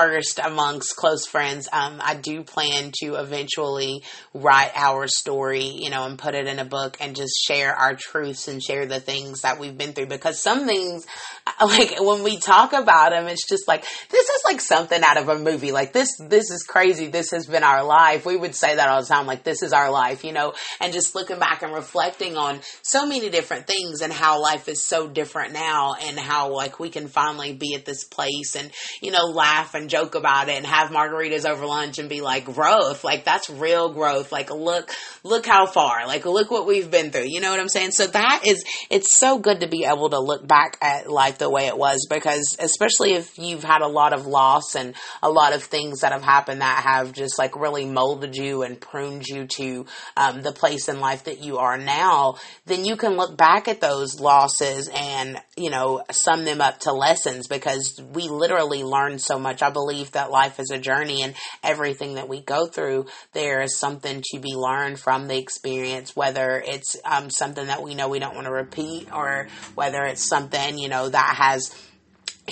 first 0.00 0.40
amongst 0.42 0.96
close 0.96 1.26
friends. 1.26 1.68
Um, 1.70 2.00
I 2.02 2.14
do 2.14 2.42
plan 2.42 2.90
to 3.02 3.16
eventually 3.16 4.02
write 4.32 4.70
our 4.74 5.06
story, 5.06 5.64
you 5.64 5.90
know, 5.90 6.06
and 6.06 6.18
put 6.18 6.34
it 6.34 6.46
in 6.46 6.58
a 6.58 6.64
book 6.64 6.96
and 7.00 7.14
just 7.14 7.34
share 7.44 7.74
our 7.74 7.94
truths 7.94 8.48
and 8.48 8.62
share 8.62 8.86
the 8.86 8.98
things 8.98 9.42
that 9.42 9.60
we've 9.60 9.76
been 9.76 9.92
through 9.92 10.06
because 10.06 10.40
some 10.40 10.64
things, 10.64 11.06
like 11.60 12.00
when 12.00 12.22
we 12.22 12.38
talk 12.38 12.72
about 12.72 13.10
them, 13.10 13.26
it's 13.26 13.46
just 13.46 13.68
like, 13.68 13.84
this 14.10 14.26
is 14.26 14.42
like 14.46 14.62
something 14.62 15.02
out 15.02 15.18
of 15.18 15.28
a 15.28 15.38
movie. 15.38 15.70
Like 15.70 15.92
this, 15.92 16.16
this 16.18 16.50
is 16.50 16.64
crazy. 16.66 17.08
This 17.08 17.32
has 17.32 17.46
been 17.46 17.62
our 17.62 17.84
life. 17.84 18.24
We 18.24 18.36
would 18.36 18.54
say 18.54 18.76
that 18.76 18.88
all 18.88 19.02
the 19.02 19.06
time, 19.06 19.26
like 19.26 19.44
this 19.44 19.62
is 19.62 19.74
our 19.74 19.90
life, 19.90 20.24
you 20.24 20.32
know, 20.32 20.54
and 20.80 20.94
just 20.94 21.14
looking 21.14 21.38
back 21.38 21.62
and 21.62 21.74
reflecting 21.74 22.38
on 22.38 22.60
so 22.80 23.06
many 23.06 23.28
different 23.28 23.66
things 23.66 24.00
and 24.00 24.12
how 24.12 24.40
life 24.40 24.66
is 24.66 24.82
so 24.82 25.08
different 25.08 25.52
now 25.52 25.94
and 26.00 26.18
how 26.18 26.54
like 26.54 26.80
we 26.80 26.88
can 26.88 27.06
finally 27.06 27.52
be 27.52 27.74
at 27.74 27.84
this 27.84 28.04
place 28.04 28.56
and, 28.56 28.70
you 29.02 29.10
know, 29.10 29.26
laugh 29.26 29.74
and 29.74 29.89
and 29.89 29.89
joke 29.90 30.14
about 30.14 30.48
it 30.48 30.56
and 30.56 30.66
have 30.66 30.90
margaritas 30.90 31.48
over 31.48 31.66
lunch 31.66 31.98
and 31.98 32.08
be 32.08 32.20
like, 32.20 32.44
growth, 32.44 33.04
like 33.04 33.24
that's 33.24 33.50
real 33.50 33.92
growth. 33.92 34.32
Like 34.32 34.50
look, 34.50 34.90
look 35.24 35.46
how 35.46 35.66
far, 35.66 36.06
like 36.06 36.24
look 36.24 36.50
what 36.50 36.66
we've 36.66 36.90
been 36.90 37.10
through. 37.10 37.26
You 37.26 37.40
know 37.40 37.50
what 37.50 37.60
I'm 37.60 37.68
saying? 37.68 37.90
So 37.92 38.06
that 38.06 38.42
is, 38.46 38.64
it's 38.88 39.18
so 39.18 39.38
good 39.38 39.60
to 39.60 39.68
be 39.68 39.84
able 39.84 40.10
to 40.10 40.20
look 40.20 40.46
back 40.46 40.78
at 40.80 41.10
life 41.10 41.38
the 41.38 41.50
way 41.50 41.66
it 41.66 41.76
was 41.76 42.06
because 42.08 42.56
especially 42.58 43.14
if 43.14 43.38
you've 43.38 43.64
had 43.64 43.82
a 43.82 43.88
lot 43.88 44.12
of 44.12 44.26
loss 44.26 44.74
and 44.74 44.94
a 45.22 45.30
lot 45.30 45.52
of 45.52 45.62
things 45.62 46.00
that 46.00 46.12
have 46.12 46.22
happened 46.22 46.60
that 46.60 46.84
have 46.84 47.12
just 47.12 47.38
like 47.38 47.56
really 47.56 47.84
molded 47.84 48.36
you 48.36 48.62
and 48.62 48.80
pruned 48.80 49.26
you 49.26 49.46
to 49.46 49.86
um, 50.16 50.42
the 50.42 50.52
place 50.52 50.88
in 50.88 51.00
life 51.00 51.24
that 51.24 51.42
you 51.42 51.58
are 51.58 51.76
now, 51.78 52.36
then 52.66 52.84
you 52.84 52.96
can 52.96 53.16
look 53.16 53.36
back 53.36 53.68
at 53.68 53.80
those 53.80 54.20
losses 54.20 54.88
and, 54.94 55.38
you 55.56 55.70
know, 55.70 56.02
sum 56.10 56.44
them 56.44 56.60
up 56.60 56.80
to 56.80 56.92
lessons 56.92 57.46
because 57.46 58.00
we 58.12 58.28
literally 58.28 58.84
learn 58.84 59.18
so 59.18 59.38
much. 59.38 59.62
I 59.62 59.69
I 59.70 59.72
believe 59.72 60.10
that 60.12 60.32
life 60.32 60.58
is 60.58 60.72
a 60.72 60.78
journey 60.78 61.22
and 61.22 61.34
everything 61.62 62.14
that 62.14 62.28
we 62.28 62.40
go 62.42 62.66
through, 62.66 63.06
there 63.32 63.62
is 63.62 63.78
something 63.78 64.20
to 64.32 64.40
be 64.40 64.54
learned 64.54 64.98
from 64.98 65.28
the 65.28 65.38
experience, 65.38 66.16
whether 66.16 66.60
it's 66.66 66.96
um, 67.04 67.30
something 67.30 67.68
that 67.68 67.80
we 67.80 67.94
know 67.94 68.08
we 68.08 68.18
don't 68.18 68.34
want 68.34 68.48
to 68.48 68.52
repeat 68.52 69.12
or 69.12 69.46
whether 69.76 70.02
it's 70.02 70.28
something, 70.28 70.76
you 70.76 70.88
know, 70.88 71.08
that 71.08 71.36
has 71.36 71.72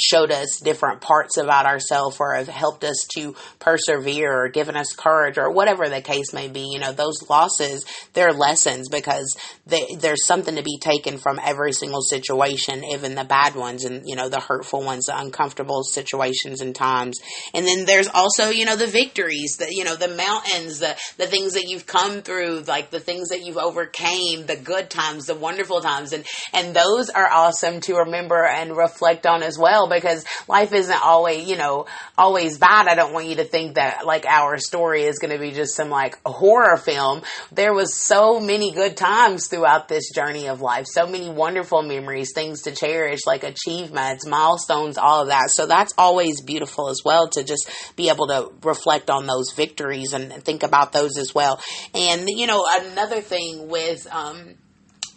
showed 0.01 0.31
us 0.31 0.61
different 0.63 1.01
parts 1.01 1.37
about 1.37 1.67
ourselves 1.67 2.17
or 2.21 2.35
have 2.35 2.49
helped 2.49 2.85
us 2.85 2.97
to 3.15 3.35
persevere 3.59 4.45
or 4.45 4.49
given 4.49 4.77
us 4.77 4.93
courage 4.97 5.39
or 5.39 5.51
whatever 5.51 5.89
the 5.89 6.01
case 6.01 6.33
may 6.33 6.49
be. 6.49 6.69
You 6.73 6.79
know, 6.79 6.93
those 6.93 7.29
losses, 7.29 7.85
they're 8.15 8.33
lessons 8.33 8.89
because 8.89 9.37
they, 9.67 9.97
there's 9.99 10.27
something 10.27 10.57
to 10.57 10.63
be 10.63 10.79
taken 10.79 11.19
from 11.19 11.41
every 11.43 11.73
single 11.73 12.03
situation, 12.03 12.85
even 12.85 13.15
the 13.15 13.25
bad 13.25 13.55
ones 13.55 13.85
and, 13.85 14.03
you 14.07 14.17
know, 14.17 14.29
the 14.29 14.41
hurtful 14.41 14.83
ones, 14.83 15.07
the 15.07 15.19
uncomfortable 15.19 15.83
situations 15.83 16.61
and 16.61 16.75
times. 16.75 17.19
And 17.55 17.67
then 17.67 17.85
there's 17.85 18.09
also, 18.09 18.51
you 18.51 18.65
know, 18.65 18.77
the 18.77 18.87
victories, 18.87 19.57
the, 19.59 19.67
you 19.71 19.85
know, 19.85 19.97
the 19.97 20.09
mountains, 20.09 20.79
the, 20.79 20.97
the 21.17 21.27
things 21.27 21.55
that 21.55 21.69
you've 21.69 21.87
come 21.87 22.23
through, 22.23 22.61
like 22.63 22.91
the 22.91 23.01
things 23.01 23.29
that 23.29 23.43
you've 23.43 23.59
overcame, 23.59 24.47
the 24.47 24.57
good 24.57 24.91
times, 24.91 25.27
the 25.27 25.35
wonderful 25.35 25.81
times. 25.81 26.13
And, 26.13 26.25
and 26.53 26.75
those 26.75 27.11
are 27.11 27.29
awesome 27.29 27.81
to 27.83 27.97
remember 27.97 28.45
and 28.45 28.77
reflect 28.77 29.27
on 29.27 29.43
as 29.43 29.59
well 29.59 29.88
because 29.89 30.25
life 30.47 30.73
isn't 30.73 31.03
always, 31.03 31.49
you 31.49 31.57
know, 31.57 31.87
always 32.17 32.59
bad. 32.59 32.89
I 32.89 32.95
don't 32.95 33.13
want 33.13 33.27
you 33.27 33.37
to 33.37 33.45
think 33.45 33.75
that 33.75 34.07
like 34.07 34.27
our 34.27 34.59
story 34.59 35.03
is 35.03 35.19
going 35.19 35.33
to 35.33 35.39
be 35.39 35.53
just 35.53 35.75
some 35.75 35.91
like 35.91 36.19
horror 36.25 36.77
film. 36.77 37.23
There 37.53 37.75
was 37.75 37.95
so 37.95 38.41
many 38.41 38.73
good 38.73 38.97
times 38.97 39.49
throughout 39.49 39.89
this 39.89 40.11
journey 40.15 40.49
of 40.49 40.61
life, 40.61 40.87
so 40.87 41.07
many 41.07 41.29
wonderful 41.29 41.83
memories, 41.83 42.33
things 42.35 42.63
to 42.63 42.73
cherish, 42.73 43.21
like 43.27 43.45
achievements, 43.45 44.27
milestones, 44.27 44.99
all 44.99 45.23
of 45.23 45.29
that. 45.29 45.51
So 45.51 45.67
that's 45.67 45.93
always 45.99 46.41
beautiful 46.41 46.89
as 46.89 47.03
well 47.05 47.29
to 47.31 47.45
just 47.45 47.71
be 47.97 48.09
able 48.09 48.29
to 48.29 48.53
reflect 48.63 49.11
on 49.11 49.27
those 49.27 49.53
victories 49.53 50.13
and 50.13 50.33
think 50.45 50.63
about 50.63 50.93
those 50.93 51.19
as 51.19 51.35
well. 51.35 51.61
And, 51.95 52.29
you 52.29 52.47
know, 52.47 52.67
another 52.69 53.21
thing 53.21 53.69
with, 53.69 54.07
um, 54.11 54.55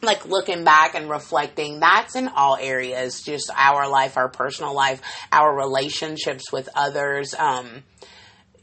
like 0.02 0.26
looking 0.26 0.64
back 0.64 0.96
and 0.96 1.10
reflecting, 1.10 1.80
that's 1.80 2.16
in 2.16 2.28
all 2.28 2.58
areas, 2.60 3.22
just 3.22 3.50
our 3.56 3.88
life, 3.88 4.18
our 4.18 4.30
personal 4.30 4.74
life, 4.74 5.02
our 5.32 5.56
relationships 5.56 6.52
with 6.52 6.70
others. 6.76 7.34
Um, 7.34 7.84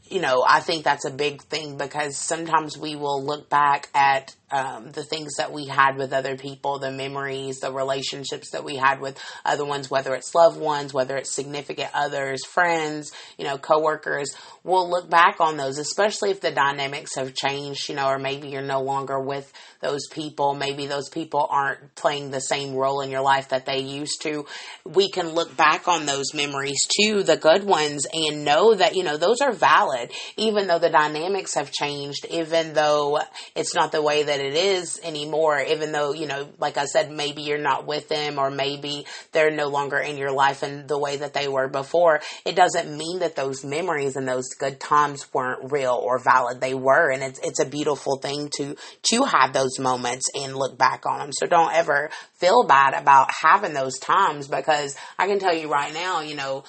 you 0.09 0.21
know, 0.21 0.43
I 0.47 0.59
think 0.59 0.83
that's 0.83 1.05
a 1.05 1.11
big 1.11 1.41
thing 1.43 1.77
because 1.77 2.17
sometimes 2.17 2.77
we 2.77 2.95
will 2.95 3.23
look 3.23 3.49
back 3.49 3.89
at 3.93 4.35
um, 4.51 4.91
the 4.91 5.03
things 5.03 5.35
that 5.37 5.51
we 5.51 5.67
had 5.67 5.97
with 5.97 6.13
other 6.13 6.37
people, 6.37 6.79
the 6.79 6.91
memories, 6.91 7.59
the 7.59 7.71
relationships 7.71 8.51
that 8.51 8.63
we 8.63 8.75
had 8.75 8.99
with 8.99 9.19
other 9.45 9.65
ones, 9.65 9.89
whether 9.89 10.15
it's 10.15 10.33
loved 10.33 10.59
ones, 10.59 10.93
whether 10.93 11.17
it's 11.17 11.31
significant 11.31 11.89
others, 11.93 12.45
friends, 12.45 13.11
you 13.37 13.45
know, 13.45 13.57
coworkers. 13.57 14.33
We'll 14.63 14.89
look 14.89 15.09
back 15.09 15.39
on 15.39 15.57
those, 15.57 15.77
especially 15.77 16.31
if 16.31 16.41
the 16.41 16.51
dynamics 16.51 17.15
have 17.15 17.33
changed, 17.33 17.89
you 17.89 17.95
know, 17.95 18.07
or 18.07 18.19
maybe 18.19 18.49
you're 18.49 18.61
no 18.61 18.81
longer 18.81 19.19
with 19.19 19.51
those 19.81 20.07
people. 20.07 20.55
Maybe 20.55 20.87
those 20.87 21.09
people 21.09 21.47
aren't 21.49 21.95
playing 21.95 22.31
the 22.31 22.41
same 22.41 22.75
role 22.75 23.01
in 23.01 23.09
your 23.09 23.21
life 23.21 23.49
that 23.49 23.65
they 23.65 23.79
used 23.79 24.21
to. 24.23 24.45
We 24.85 25.09
can 25.09 25.29
look 25.29 25.55
back 25.55 25.87
on 25.87 26.05
those 26.05 26.33
memories 26.33 26.79
too, 26.99 27.23
the 27.23 27.37
good 27.37 27.63
ones, 27.63 28.05
and 28.11 28.43
know 28.43 28.73
that, 28.75 28.95
you 28.95 29.03
know, 29.03 29.17
those 29.17 29.41
are 29.41 29.53
valid, 29.53 30.11
even 30.37 30.67
though 30.67 30.79
the 30.79 30.89
dynamics 30.89 31.53
have 31.55 31.71
changed, 31.71 32.25
even 32.29 32.73
though 32.73 33.19
it's 33.55 33.75
not 33.75 33.91
the 33.91 34.01
way 34.01 34.23
that 34.23 34.38
that 34.39 34.45
it 34.45 34.55
is 34.55 34.99
anymore, 35.03 35.59
even 35.59 35.91
though, 35.91 36.13
you 36.13 36.25
know, 36.25 36.47
like 36.59 36.77
I 36.77 36.85
said, 36.85 37.11
maybe 37.11 37.41
you're 37.41 37.57
not 37.57 37.85
with 37.85 38.07
them 38.07 38.39
or 38.39 38.49
maybe 38.49 39.05
they're 39.33 39.51
no 39.51 39.67
longer 39.67 39.97
in 39.97 40.17
your 40.17 40.31
life 40.31 40.63
in 40.63 40.87
the 40.87 40.97
way 40.97 41.17
that 41.17 41.33
they 41.33 41.47
were 41.47 41.67
before. 41.67 42.21
It 42.45 42.55
doesn't 42.55 42.97
mean 42.97 43.19
that 43.19 43.35
those 43.35 43.65
memories 43.65 44.15
and 44.15 44.27
those 44.27 44.49
good 44.57 44.79
times 44.79 45.31
weren't 45.33 45.71
real 45.71 45.99
or 46.01 46.19
valid. 46.19 46.61
They 46.61 46.73
were. 46.73 47.11
And 47.11 47.21
it's, 47.21 47.39
it's 47.39 47.59
a 47.59 47.65
beautiful 47.65 48.17
thing 48.17 48.49
to, 48.57 48.75
to 49.11 49.23
have 49.25 49.53
those 49.53 49.77
moments 49.77 50.27
and 50.33 50.55
look 50.55 50.77
back 50.77 51.05
on 51.05 51.19
them. 51.19 51.31
So 51.33 51.45
don't 51.45 51.73
ever 51.73 52.09
feel 52.35 52.63
bad 52.63 52.93
about 52.93 53.29
having 53.31 53.73
those 53.73 53.99
times 53.99 54.47
because 54.47 54.95
I 55.17 55.27
can 55.27 55.39
tell 55.39 55.53
you 55.53 55.69
right 55.69 55.93
now, 55.93 56.21
you 56.21 56.35
know, 56.35 56.63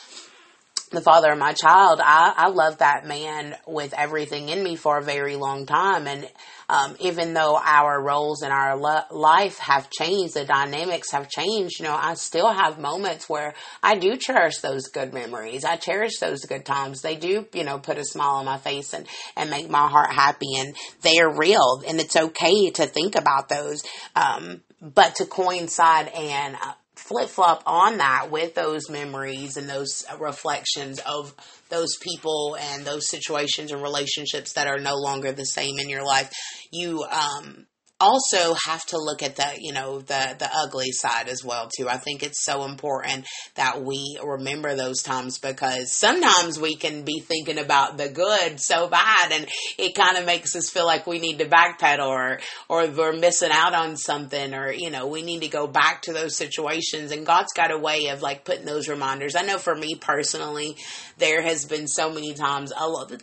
the 0.90 1.00
father 1.00 1.30
of 1.32 1.38
my 1.38 1.52
child, 1.52 2.00
I, 2.02 2.34
I 2.36 2.48
love 2.48 2.78
that 2.78 3.06
man 3.06 3.56
with 3.66 3.94
everything 3.94 4.48
in 4.48 4.62
me 4.62 4.74
for 4.74 4.98
a 4.98 5.02
very 5.02 5.36
long 5.36 5.64
time. 5.64 6.08
And 6.08 6.28
um, 6.68 6.96
even 6.98 7.32
though 7.32 7.56
our 7.56 8.02
roles 8.02 8.42
in 8.42 8.50
our 8.50 8.76
lo- 8.76 9.04
life 9.10 9.58
have 9.58 9.88
changed, 9.90 10.34
the 10.34 10.44
dynamics 10.44 11.12
have 11.12 11.28
changed, 11.28 11.78
you 11.78 11.84
know, 11.84 11.96
I 11.96 12.14
still 12.14 12.52
have 12.52 12.78
moments 12.78 13.28
where 13.28 13.54
I 13.82 13.96
do 13.96 14.16
cherish 14.16 14.58
those 14.58 14.88
good 14.88 15.12
memories. 15.12 15.64
I 15.64 15.76
cherish 15.76 16.18
those 16.18 16.40
good 16.40 16.64
times. 16.64 17.02
They 17.02 17.16
do, 17.16 17.46
you 17.52 17.64
know, 17.64 17.78
put 17.78 17.98
a 17.98 18.04
smile 18.04 18.36
on 18.36 18.44
my 18.44 18.58
face 18.58 18.92
and, 18.92 19.06
and 19.36 19.48
make 19.48 19.70
my 19.70 19.86
heart 19.86 20.12
happy 20.12 20.56
and 20.56 20.74
they 21.02 21.18
are 21.20 21.32
real 21.32 21.82
and 21.86 22.00
it's 22.00 22.16
okay 22.16 22.70
to 22.70 22.86
think 22.86 23.14
about 23.14 23.48
those. 23.48 23.84
Um, 24.16 24.62
but 24.80 25.16
to 25.16 25.26
coincide 25.26 26.08
and 26.08 26.56
uh, 26.56 26.72
flip 27.00 27.28
flop 27.28 27.62
on 27.66 27.98
that 27.98 28.30
with 28.30 28.54
those 28.54 28.88
memories 28.90 29.56
and 29.56 29.68
those 29.68 30.04
reflections 30.18 31.00
of 31.00 31.34
those 31.68 31.96
people 32.00 32.56
and 32.60 32.84
those 32.84 33.08
situations 33.08 33.72
and 33.72 33.82
relationships 33.82 34.52
that 34.52 34.66
are 34.66 34.78
no 34.78 34.96
longer 34.96 35.32
the 35.32 35.44
same 35.44 35.78
in 35.78 35.88
your 35.88 36.04
life. 36.04 36.30
You 36.70 37.04
um, 37.04 37.66
also 38.00 38.54
have 38.66 38.84
to 38.86 38.98
look 38.98 39.22
at 39.22 39.36
the 39.36 39.46
you 39.58 39.72
know 39.72 39.98
the 40.00 40.36
the 40.38 40.48
ugly 40.52 40.90
side 40.90 41.28
as 41.28 41.44
well 41.44 41.68
too. 41.76 41.88
I 41.88 41.98
think 41.98 42.22
it's 42.22 42.42
so 42.44 42.64
important 42.64 43.26
that 43.54 43.82
we 43.82 44.18
remember 44.22 44.74
those 44.74 45.02
times 45.02 45.38
because 45.38 45.92
sometimes 45.92 46.58
we 46.58 46.76
can 46.76 47.04
be 47.04 47.20
thinking 47.20 47.58
about 47.58 47.98
the 47.98 48.08
good 48.08 48.58
so 48.58 48.88
bad 48.88 49.32
and 49.32 49.46
it 49.78 49.94
kind 49.94 50.16
of 50.16 50.24
makes 50.24 50.56
us 50.56 50.70
feel 50.70 50.86
like 50.86 51.06
we 51.06 51.18
need 51.18 51.38
to 51.38 51.46
backpedal 51.46 52.06
or 52.06 52.40
or 52.68 52.86
we're 52.88 53.12
missing 53.12 53.50
out 53.52 53.74
on 53.74 53.96
something 53.96 54.54
or 54.54 54.72
you 54.72 54.90
know 54.90 55.06
we 55.06 55.22
need 55.22 55.42
to 55.42 55.48
go 55.48 55.66
back 55.66 56.02
to 56.02 56.12
those 56.12 56.36
situations. 56.36 57.12
And 57.12 57.26
god's 57.26 57.52
got 57.52 57.70
a 57.70 57.78
way 57.78 58.08
of 58.08 58.22
like 58.22 58.44
putting 58.44 58.64
those 58.66 58.88
reminders. 58.88 59.36
I 59.36 59.42
know 59.42 59.58
for 59.58 59.74
me 59.74 59.94
personally 59.94 60.76
there 61.18 61.42
has 61.42 61.66
been 61.66 61.86
so 61.86 62.10
many 62.10 62.32
times 62.32 62.72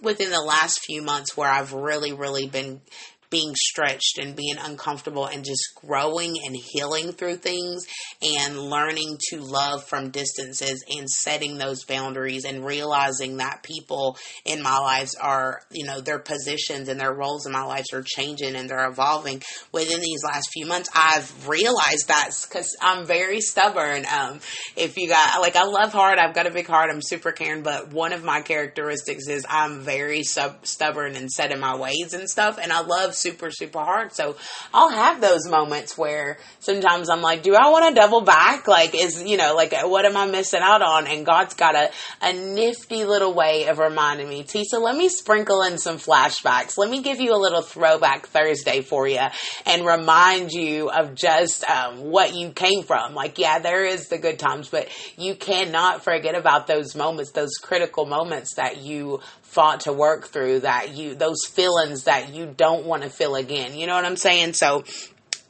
within 0.01 0.29
the 0.29 0.41
last 0.41 0.79
few 0.81 1.01
months 1.01 1.35
where 1.35 1.49
i've 1.49 1.73
really 1.73 2.13
really 2.13 2.47
been 2.47 2.81
being 3.29 3.53
stretched 3.55 4.17
and 4.21 4.35
being 4.35 4.55
uncomfortable 4.57 5.25
and 5.25 5.43
just 5.43 5.63
growing 5.75 6.35
and 6.45 6.55
healing 6.55 7.11
through 7.11 7.35
things 7.35 7.85
and 8.21 8.57
learning 8.57 9.17
to 9.29 9.41
love 9.41 9.83
from 9.83 10.09
distances 10.09 10.83
and 10.97 11.09
setting 11.09 11.57
those 11.57 11.83
boundaries 11.83 12.45
and 12.45 12.65
realizing 12.65 13.37
that 13.37 13.63
people 13.63 14.17
in 14.45 14.61
my 14.61 14.77
lives 14.77 15.15
are, 15.15 15.61
you 15.71 15.85
know, 15.85 15.99
their 15.99 16.19
positions 16.19 16.87
and 16.87 16.99
their 16.99 17.13
roles 17.13 17.45
in 17.45 17.51
my 17.51 17.63
lives 17.63 17.91
are 17.93 18.03
changing 18.05 18.55
and 18.55 18.69
they're 18.69 18.89
evolving 18.89 19.41
within 19.73 19.99
these 19.99 20.23
last 20.23 20.49
few 20.53 20.65
months. 20.65 20.89
I've 20.95 21.47
realized 21.47 22.07
that 22.07 22.29
because 22.47 22.75
I'm 22.81 23.05
very 23.05 23.41
stubborn. 23.41 24.05
Um, 24.05 24.39
if 24.75 24.97
you 24.97 25.09
got, 25.09 25.41
like, 25.41 25.55
I 25.55 25.65
love 25.65 25.91
hard, 25.91 26.17
I've 26.17 26.35
got 26.35 26.47
a 26.47 26.51
big 26.51 26.67
heart, 26.67 26.89
I'm 26.89 27.01
super 27.01 27.31
caring, 27.31 27.63
but 27.63 27.91
one 27.91 28.13
of 28.13 28.23
my 28.23 28.41
characteristics 28.41 29.27
is 29.27 29.45
I'm 29.49 29.81
very 29.81 30.23
sub- 30.23 30.65
stubborn 30.65 31.15
and 31.15 31.29
set 31.29 31.51
in 31.51 31.59
my 31.59 31.75
ways 31.75 32.13
and 32.13 32.29
stuff. 32.29 32.57
And 32.61 32.71
I 32.71 32.81
love 32.81 33.15
super, 33.17 33.49
super 33.51 33.79
hard. 33.79 34.13
So 34.13 34.35
I'll 34.73 34.89
have 34.89 35.21
those 35.21 35.47
moments 35.47 35.97
where 35.97 36.37
sometimes 36.59 37.09
I'm 37.09 37.21
like, 37.21 37.43
do 37.43 37.55
I 37.55 37.69
want 37.69 37.93
to 37.93 37.99
double 37.99 38.21
back? 38.21 38.67
Like, 38.67 38.95
is, 38.95 39.23
you 39.23 39.37
know, 39.37 39.55
like, 39.55 39.73
what 39.83 40.05
am 40.05 40.15
I 40.15 40.25
missing 40.27 40.61
out 40.61 40.81
on? 40.81 41.07
And 41.07 41.25
God's 41.25 41.53
got 41.53 41.75
a, 41.75 41.91
a 42.21 42.33
nifty 42.33 43.05
little 43.05 43.33
way 43.33 43.67
of 43.67 43.79
reminding 43.79 44.29
me, 44.29 44.43
Tisa, 44.43 44.81
let 44.81 44.95
me 44.95 45.09
sprinkle 45.09 45.61
in 45.63 45.77
some 45.77 45.97
flashbacks. 45.97 46.77
Let 46.77 46.89
me 46.89 47.01
give 47.01 47.19
you 47.19 47.33
a 47.33 47.39
little 47.39 47.61
throwback 47.61 48.27
Thursday 48.27 48.81
for 48.81 49.07
you 49.07 49.25
and 49.65 49.85
remind 49.85 50.51
you 50.51 50.89
of 50.89 51.15
just 51.15 51.63
um, 51.69 52.11
what 52.11 52.35
you 52.35 52.51
came 52.51 52.83
from. 52.83 53.13
Like, 53.15 53.37
yeah, 53.37 53.59
there 53.59 53.85
is 53.85 54.07
the 54.07 54.17
good 54.17 54.39
times, 54.39 54.69
but 54.69 54.87
you 55.17 55.35
cannot 55.35 56.03
forget 56.03 56.35
about 56.35 56.67
those 56.67 56.95
moments, 56.95 57.31
those 57.31 57.55
critical 57.61 58.05
moments 58.05 58.55
that 58.55 58.77
you 58.77 59.21
fought 59.57 59.79
to 59.79 59.91
work 59.91 60.27
through 60.27 60.59
that 60.59 60.95
you 60.95 61.15
those 61.15 61.43
feelings 61.49 62.03
that 62.03 62.31
you 62.31 62.45
don't 62.45 62.85
want 62.85 63.01
to 63.01 63.09
feel 63.09 63.35
again. 63.35 63.75
You 63.75 63.87
know 63.87 63.95
what 63.95 64.05
I'm 64.05 64.15
saying? 64.15 64.53
So 64.53 64.83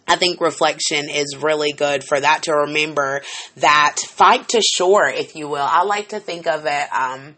I 0.07 0.15
think 0.15 0.39
reflection 0.39 1.09
is 1.09 1.35
really 1.35 1.73
good 1.73 2.05
for 2.05 2.17
that 2.17 2.43
to 2.43 2.53
remember 2.53 3.21
that 3.57 3.97
fight 3.99 4.47
to 4.49 4.61
shore, 4.61 5.09
if 5.09 5.35
you 5.35 5.49
will. 5.49 5.67
I 5.69 5.83
like 5.83 6.09
to 6.09 6.21
think 6.21 6.47
of 6.47 6.65
it 6.65 6.93
um, 6.93 7.35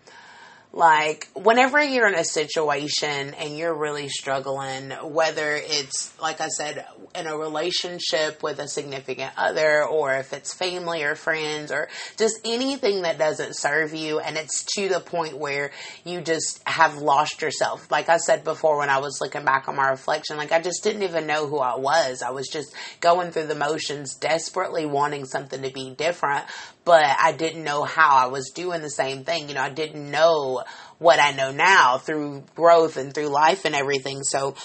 like, 0.72 1.28
whenever 1.34 1.84
you're 1.84 2.08
in 2.08 2.14
a 2.14 2.24
situation 2.24 3.34
and 3.34 3.58
you're 3.58 3.74
really 3.74 4.08
struggling, 4.08 4.92
whether 4.92 5.56
it's, 5.56 6.14
like 6.22 6.42
I 6.42 6.48
said, 6.48 6.86
in 7.16 7.26
a 7.26 7.36
relationship 7.36 8.44
with 8.44 8.60
a 8.60 8.68
significant 8.68 9.34
other, 9.36 9.84
or 9.84 10.14
if 10.18 10.32
it's 10.32 10.54
family 10.54 11.04
or 11.04 11.16
friends, 11.16 11.72
or 11.72 11.90
just 12.18 12.40
anything 12.46 13.02
that 13.02 13.18
doesn't 13.18 13.56
serve 13.56 13.96
you, 13.96 14.20
and 14.20 14.38
it's 14.38 14.64
to 14.76 14.88
the 14.90 15.00
point 15.00 15.38
where 15.38 15.72
you 16.06 16.22
just 16.22 16.62
have 16.68 16.98
lost 16.98 17.42
yourself. 17.42 17.90
Like 17.90 18.08
I 18.08 18.18
said 18.18 18.44
before, 18.44 18.78
when 18.78 18.92
I 18.92 19.00
was 19.00 19.18
looking 19.22 19.46
back 19.46 19.68
on 19.68 19.76
my 19.76 19.90
reflection, 19.90 20.38
like 20.38 20.52
I 20.52 20.62
just 20.62 20.84
didn't 20.84 21.02
even 21.02 21.26
know 21.26 21.48
who 21.48 21.58
I 21.58 21.78
was. 21.78 22.22
I 22.22 22.30
was 22.30 22.48
just 22.48 22.76
going 23.00 23.32
through 23.32 23.48
the 23.48 23.56
motions, 23.56 24.14
desperately 24.14 24.86
wanting 24.86 25.26
something 25.26 25.64
to 25.64 25.72
be 25.72 25.90
different, 25.90 26.46
but 26.90 27.06
I 27.06 27.34
didn't 27.34 27.64
know 27.64 27.84
how 27.84 28.18
I 28.18 28.26
was 28.30 28.50
doing 28.50 28.82
the 28.82 28.90
same 28.90 29.24
thing. 29.24 29.48
You 29.48 29.54
know, 29.54 29.62
I 29.62 29.70
didn't 29.70 30.10
know 30.10 30.64
what 30.98 31.20
I 31.20 31.34
know 31.34 31.52
now 31.52 32.00
through 32.00 32.46
growth 32.56 32.98
and 32.98 33.14
through 33.14 33.28
life 33.28 33.66
and 33.66 33.76
everything. 33.76 34.24
So 34.24 34.56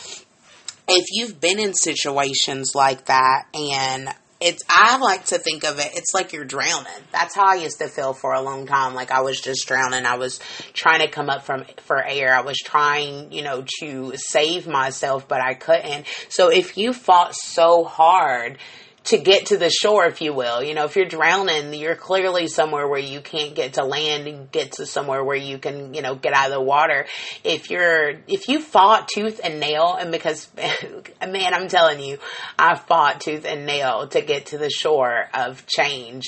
if 0.89 1.05
you've 1.13 1.39
been 1.39 1.59
in 1.59 1.75
situations 1.75 2.71
like 2.75 3.05
that 3.05 3.43
and 3.53 4.09
it's 4.41 4.63
I 4.71 4.97
like 4.97 5.27
to 5.27 5.39
think 5.39 5.65
of 5.65 5.79
it 5.79 5.91
it's 5.93 6.15
like 6.15 6.33
you're 6.33 6.47
drowning. 6.47 6.87
That's 7.13 7.35
how 7.35 7.45
I 7.45 7.57
used 7.57 7.77
to 7.81 7.89
feel 7.89 8.15
for 8.15 8.33
a 8.33 8.41
long 8.41 8.67
time 8.67 8.95
like 8.95 9.11
I 9.11 9.21
was 9.21 9.39
just 9.39 9.69
drowning. 9.69 10.07
I 10.07 10.17
was 10.17 10.41
trying 10.73 11.01
to 11.01 11.09
come 11.09 11.29
up 11.29 11.45
from 11.45 11.67
for 11.83 12.03
air. 12.03 12.35
I 12.35 12.41
was 12.41 12.57
trying, 12.57 13.33
you 13.33 13.43
know, 13.43 13.67
to 13.81 14.15
save 14.17 14.67
myself 14.67 15.29
but 15.29 15.43
I 15.43 15.53
couldn't. 15.53 16.07
So 16.31 16.49
if 16.49 16.79
you 16.79 16.95
fought 16.95 17.35
so 17.35 17.85
hard 17.85 18.57
to 19.05 19.19
get 19.19 19.47
to 19.47 19.59
the 19.59 19.71
shore, 19.71 20.07
if 20.07 20.21
you 20.21 20.33
will. 20.33 20.63
You 20.63 20.75
know, 20.75 20.85
if 20.85 20.97
you're 20.97 21.05
drowning, 21.05 21.75
you're 21.75 21.95
clearly 21.95 22.49
somewhere 22.49 22.89
where 22.89 23.01
you 23.01 23.21
can't 23.21 23.55
get 23.55 23.75
to 23.75 23.85
land 23.85 24.27
and 24.27 24.51
get 24.51 24.73
to 24.73 24.87
somewhere 24.87 25.23
where 25.23 25.37
you 25.37 25.59
can, 25.59 25.93
you 25.93 26.01
know, 26.01 26.15
get 26.15 26.33
out 26.33 26.47
of 26.47 26.53
the 26.53 26.61
water. 26.61 27.07
If 27.45 27.71
you're, 27.71 28.15
if 28.27 28.49
you 28.49 28.61
fought 28.61 29.09
tooth 29.09 29.41
and 29.45 29.61
nail, 29.61 29.95
and 29.99 30.11
because, 30.11 30.51
man, 30.57 31.55
I'm 31.55 31.69
telling 31.69 32.01
you, 32.01 32.19
I 32.59 32.77
fought 32.77 33.21
tooth 33.21 33.45
and 33.45 33.67
nail 33.67 34.09
to 34.09 34.23
get 34.23 34.47
to 34.47 34.59
the 34.59 34.71
shore 34.71 35.29
of 35.35 35.67
change 35.67 36.25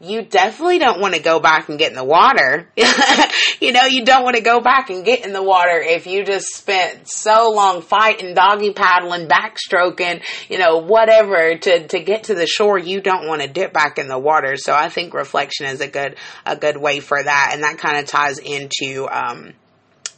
you 0.00 0.22
definitely 0.22 0.78
don't 0.78 1.00
want 1.00 1.14
to 1.14 1.20
go 1.20 1.40
back 1.40 1.68
and 1.68 1.78
get 1.78 1.90
in 1.90 1.96
the 1.96 2.04
water. 2.04 2.68
you 3.60 3.72
know, 3.72 3.84
you 3.84 4.04
don't 4.04 4.22
want 4.22 4.36
to 4.36 4.42
go 4.42 4.60
back 4.60 4.90
and 4.90 5.04
get 5.04 5.24
in 5.24 5.32
the 5.32 5.42
water 5.42 5.80
if 5.80 6.06
you 6.06 6.24
just 6.24 6.54
spent 6.54 7.08
so 7.08 7.50
long 7.50 7.82
fighting, 7.82 8.34
doggy 8.34 8.72
paddling, 8.72 9.26
backstroking, 9.26 10.22
you 10.48 10.58
know, 10.58 10.78
whatever 10.78 11.56
to, 11.56 11.88
to 11.88 12.00
get 12.00 12.24
to 12.24 12.34
the 12.34 12.46
shore. 12.46 12.78
You 12.78 13.00
don't 13.00 13.26
want 13.26 13.42
to 13.42 13.48
dip 13.48 13.72
back 13.72 13.98
in 13.98 14.06
the 14.06 14.18
water. 14.18 14.56
So 14.56 14.72
I 14.72 14.88
think 14.88 15.14
reflection 15.14 15.66
is 15.66 15.80
a 15.80 15.88
good, 15.88 16.16
a 16.46 16.56
good 16.56 16.76
way 16.76 17.00
for 17.00 17.20
that. 17.20 17.50
And 17.52 17.64
that 17.64 17.78
kind 17.78 17.98
of 17.98 18.06
ties 18.06 18.38
into, 18.38 19.08
um, 19.10 19.52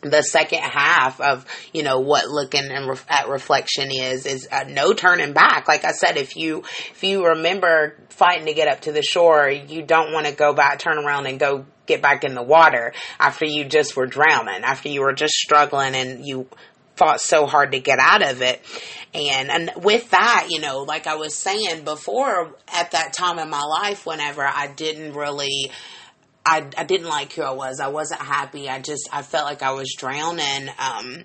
the 0.02 0.23
second 0.23 0.61
half 0.61 1.21
of 1.21 1.45
you 1.73 1.83
know 1.83 2.00
what 2.00 2.28
looking 2.28 2.71
and 2.71 2.88
re- 2.88 2.97
at 3.09 3.28
reflection 3.28 3.90
is 3.90 4.26
is 4.26 4.49
uh, 4.50 4.64
no 4.66 4.92
turning 4.92 5.33
back. 5.33 5.69
Like 5.69 5.85
i 5.85 5.92
said 5.92 6.16
if 6.16 6.37
you 6.37 6.61
if 6.90 7.04
you 7.04 7.26
remember 7.26 7.97
fighting 8.09 8.47
to 8.47 8.54
get 8.54 8.69
up 8.69 8.83
to 8.83 8.92
the 8.92 9.02
shore 9.02 9.49
you 9.50 9.83
don't 9.83 10.12
want 10.12 10.26
to 10.26 10.33
go 10.33 10.52
back 10.52 10.78
turn 10.78 10.99
around 10.99 11.26
and 11.26 11.38
go 11.38 11.66
get 11.87 12.02
back 12.02 12.25
in 12.25 12.35
the 12.35 12.42
water 12.42 12.92
after 13.19 13.45
you 13.45 13.64
just 13.64 13.97
were 13.97 14.07
drowning 14.07 14.62
after 14.62 14.88
you 14.88 15.00
were 15.00 15.12
just 15.12 15.35
struggling 15.35 15.95
and 15.95 16.25
you 16.25 16.47
fought 16.97 17.21
so 17.21 17.47
hard 17.47 17.73
to 17.73 17.80
get 17.80 17.99
out 17.99 18.23
of 18.23 18.42
it. 18.42 18.62
And 19.14 19.50
and 19.50 19.71
with 19.83 20.11
that 20.11 20.49
you 20.50 20.61
know 20.61 20.83
like 20.83 21.09
i 21.09 21.16
was 21.16 21.35
saying 21.35 21.83
before 21.83 22.54
at 22.69 22.92
that 22.92 23.12
time 23.12 23.40
in 23.40 23.50
my 23.50 23.64
life 23.64 24.07
whenever 24.07 24.42
i 24.42 24.69
didn't 24.69 25.14
really 25.14 25.73
I, 26.45 26.67
I 26.77 26.85
didn't 26.85 27.09
like 27.09 27.33
who 27.33 27.43
I 27.43 27.53
was. 27.53 27.81
I 27.81 27.89
wasn't 27.89 28.23
happy. 28.23 28.69
I 28.69 28.81
just 28.81 29.09
I 29.13 29.23
felt 29.23 29.45
like 29.45 29.63
I 29.63 29.73
was 29.73 29.95
drowning. 29.97 30.71
Um, 30.79 31.25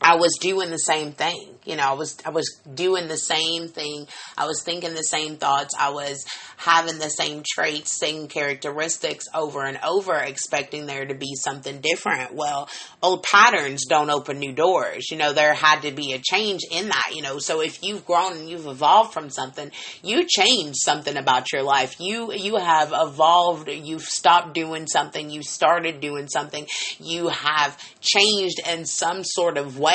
I 0.00 0.16
was 0.16 0.36
doing 0.40 0.70
the 0.70 0.76
same 0.76 1.12
thing. 1.12 1.54
You 1.64 1.74
know, 1.76 1.82
I 1.82 1.94
was 1.94 2.16
I 2.24 2.30
was 2.30 2.60
doing 2.72 3.08
the 3.08 3.16
same 3.16 3.66
thing. 3.66 4.06
I 4.36 4.46
was 4.46 4.62
thinking 4.62 4.94
the 4.94 5.02
same 5.02 5.36
thoughts. 5.36 5.74
I 5.76 5.90
was 5.90 6.24
having 6.58 6.98
the 6.98 7.08
same 7.08 7.42
traits, 7.44 7.98
same 7.98 8.28
characteristics 8.28 9.24
over 9.34 9.64
and 9.64 9.78
over, 9.82 10.14
expecting 10.14 10.86
there 10.86 11.04
to 11.04 11.14
be 11.14 11.34
something 11.34 11.80
different. 11.80 12.34
Well, 12.34 12.68
old 13.02 13.24
patterns 13.24 13.84
don't 13.88 14.10
open 14.10 14.38
new 14.38 14.52
doors. 14.52 15.10
You 15.10 15.16
know, 15.16 15.32
there 15.32 15.54
had 15.54 15.82
to 15.82 15.92
be 15.92 16.12
a 16.12 16.18
change 16.18 16.60
in 16.70 16.88
that. 16.88 17.12
You 17.14 17.22
know, 17.22 17.38
so 17.38 17.60
if 17.60 17.82
you've 17.82 18.04
grown 18.04 18.36
and 18.36 18.48
you've 18.48 18.66
evolved 18.66 19.12
from 19.12 19.30
something, 19.30 19.70
you 20.02 20.26
changed 20.28 20.76
something 20.76 21.16
about 21.16 21.52
your 21.52 21.62
life. 21.62 22.00
You 22.00 22.32
you 22.32 22.56
have 22.56 22.92
evolved. 22.94 23.68
You've 23.70 24.02
stopped 24.02 24.54
doing 24.54 24.86
something. 24.86 25.30
You 25.30 25.42
started 25.42 26.00
doing 26.00 26.28
something. 26.28 26.66
You 27.00 27.28
have 27.28 27.76
changed 28.00 28.60
in 28.68 28.84
some 28.84 29.24
sort 29.24 29.56
of 29.56 29.78
way 29.78 29.85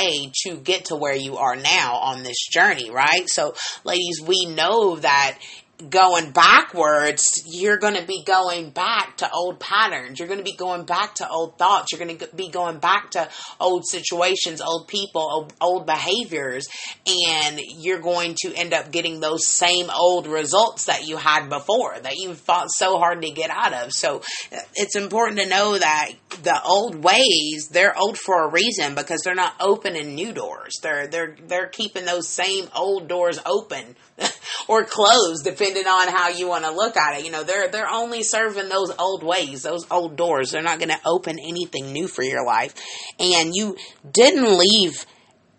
to 0.43 0.57
get 0.57 0.85
to 0.85 0.95
where 0.95 1.15
you 1.15 1.37
are 1.37 1.55
now 1.55 1.95
on 1.95 2.23
this 2.23 2.47
journey, 2.47 2.89
right? 2.89 3.27
So, 3.27 3.53
ladies, 3.83 4.21
we 4.21 4.45
know 4.45 4.95
that 4.97 5.37
going 5.89 6.31
backwards, 6.31 7.25
you're 7.45 7.77
going 7.77 7.95
to 7.95 8.05
be 8.05 8.23
going 8.23 8.69
back 8.69 9.17
to 9.17 9.29
old 9.31 9.59
patterns. 9.59 10.19
You're 10.19 10.27
going 10.27 10.39
to 10.39 10.45
be 10.45 10.55
going 10.55 10.85
back 10.85 11.15
to 11.15 11.29
old 11.29 11.57
thoughts. 11.57 11.87
You're 11.91 12.05
going 12.05 12.17
to 12.17 12.27
be 12.35 12.49
going 12.49 12.79
back 12.79 13.11
to 13.11 13.29
old 13.59 13.85
situations, 13.87 14.61
old 14.61 14.87
people, 14.87 15.21
old, 15.21 15.53
old 15.61 15.85
behaviors, 15.85 16.67
and 17.07 17.59
you're 17.59 17.99
going 17.99 18.35
to 18.43 18.53
end 18.55 18.73
up 18.73 18.91
getting 18.91 19.19
those 19.19 19.47
same 19.47 19.89
old 19.89 20.27
results 20.27 20.85
that 20.85 21.07
you 21.07 21.17
had 21.17 21.49
before 21.49 21.97
that 21.99 22.15
you 22.15 22.33
fought 22.33 22.67
so 22.69 22.97
hard 22.97 23.21
to 23.21 23.31
get 23.31 23.49
out 23.49 23.73
of. 23.73 23.91
So 23.91 24.17
uh, 24.51 24.57
it's 24.75 24.95
important 24.95 25.39
to 25.39 25.47
know 25.47 25.77
that 25.77 26.11
the 26.43 26.61
old 26.63 26.95
ways, 27.03 27.69
they're 27.71 27.97
old 27.97 28.17
for 28.17 28.43
a 28.43 28.51
reason 28.51 28.95
because 28.95 29.21
they're 29.23 29.35
not 29.35 29.55
opening 29.59 30.15
new 30.15 30.33
doors. 30.33 30.73
They're 30.81 31.07
they're 31.07 31.35
they're 31.47 31.67
keeping 31.67 32.05
those 32.05 32.27
same 32.27 32.67
old 32.75 33.07
doors 33.07 33.39
open 33.45 33.95
or 34.67 34.83
closed 34.83 35.43
depending 35.43 35.70
on 35.77 36.07
how 36.07 36.29
you 36.29 36.47
want 36.47 36.65
to 36.65 36.71
look 36.71 36.97
at 36.97 37.19
it. 37.19 37.25
You 37.25 37.31
know, 37.31 37.43
they're 37.43 37.69
they're 37.69 37.89
only 37.89 38.23
serving 38.23 38.69
those 38.69 38.91
old 38.97 39.23
ways, 39.23 39.63
those 39.63 39.85
old 39.89 40.15
doors. 40.15 40.51
They're 40.51 40.61
not 40.61 40.79
going 40.79 40.89
to 40.89 40.99
open 41.05 41.37
anything 41.39 41.91
new 41.91 42.07
for 42.07 42.23
your 42.23 42.45
life. 42.45 42.73
And 43.19 43.55
you 43.55 43.77
didn't 44.09 44.57
leave 44.57 45.05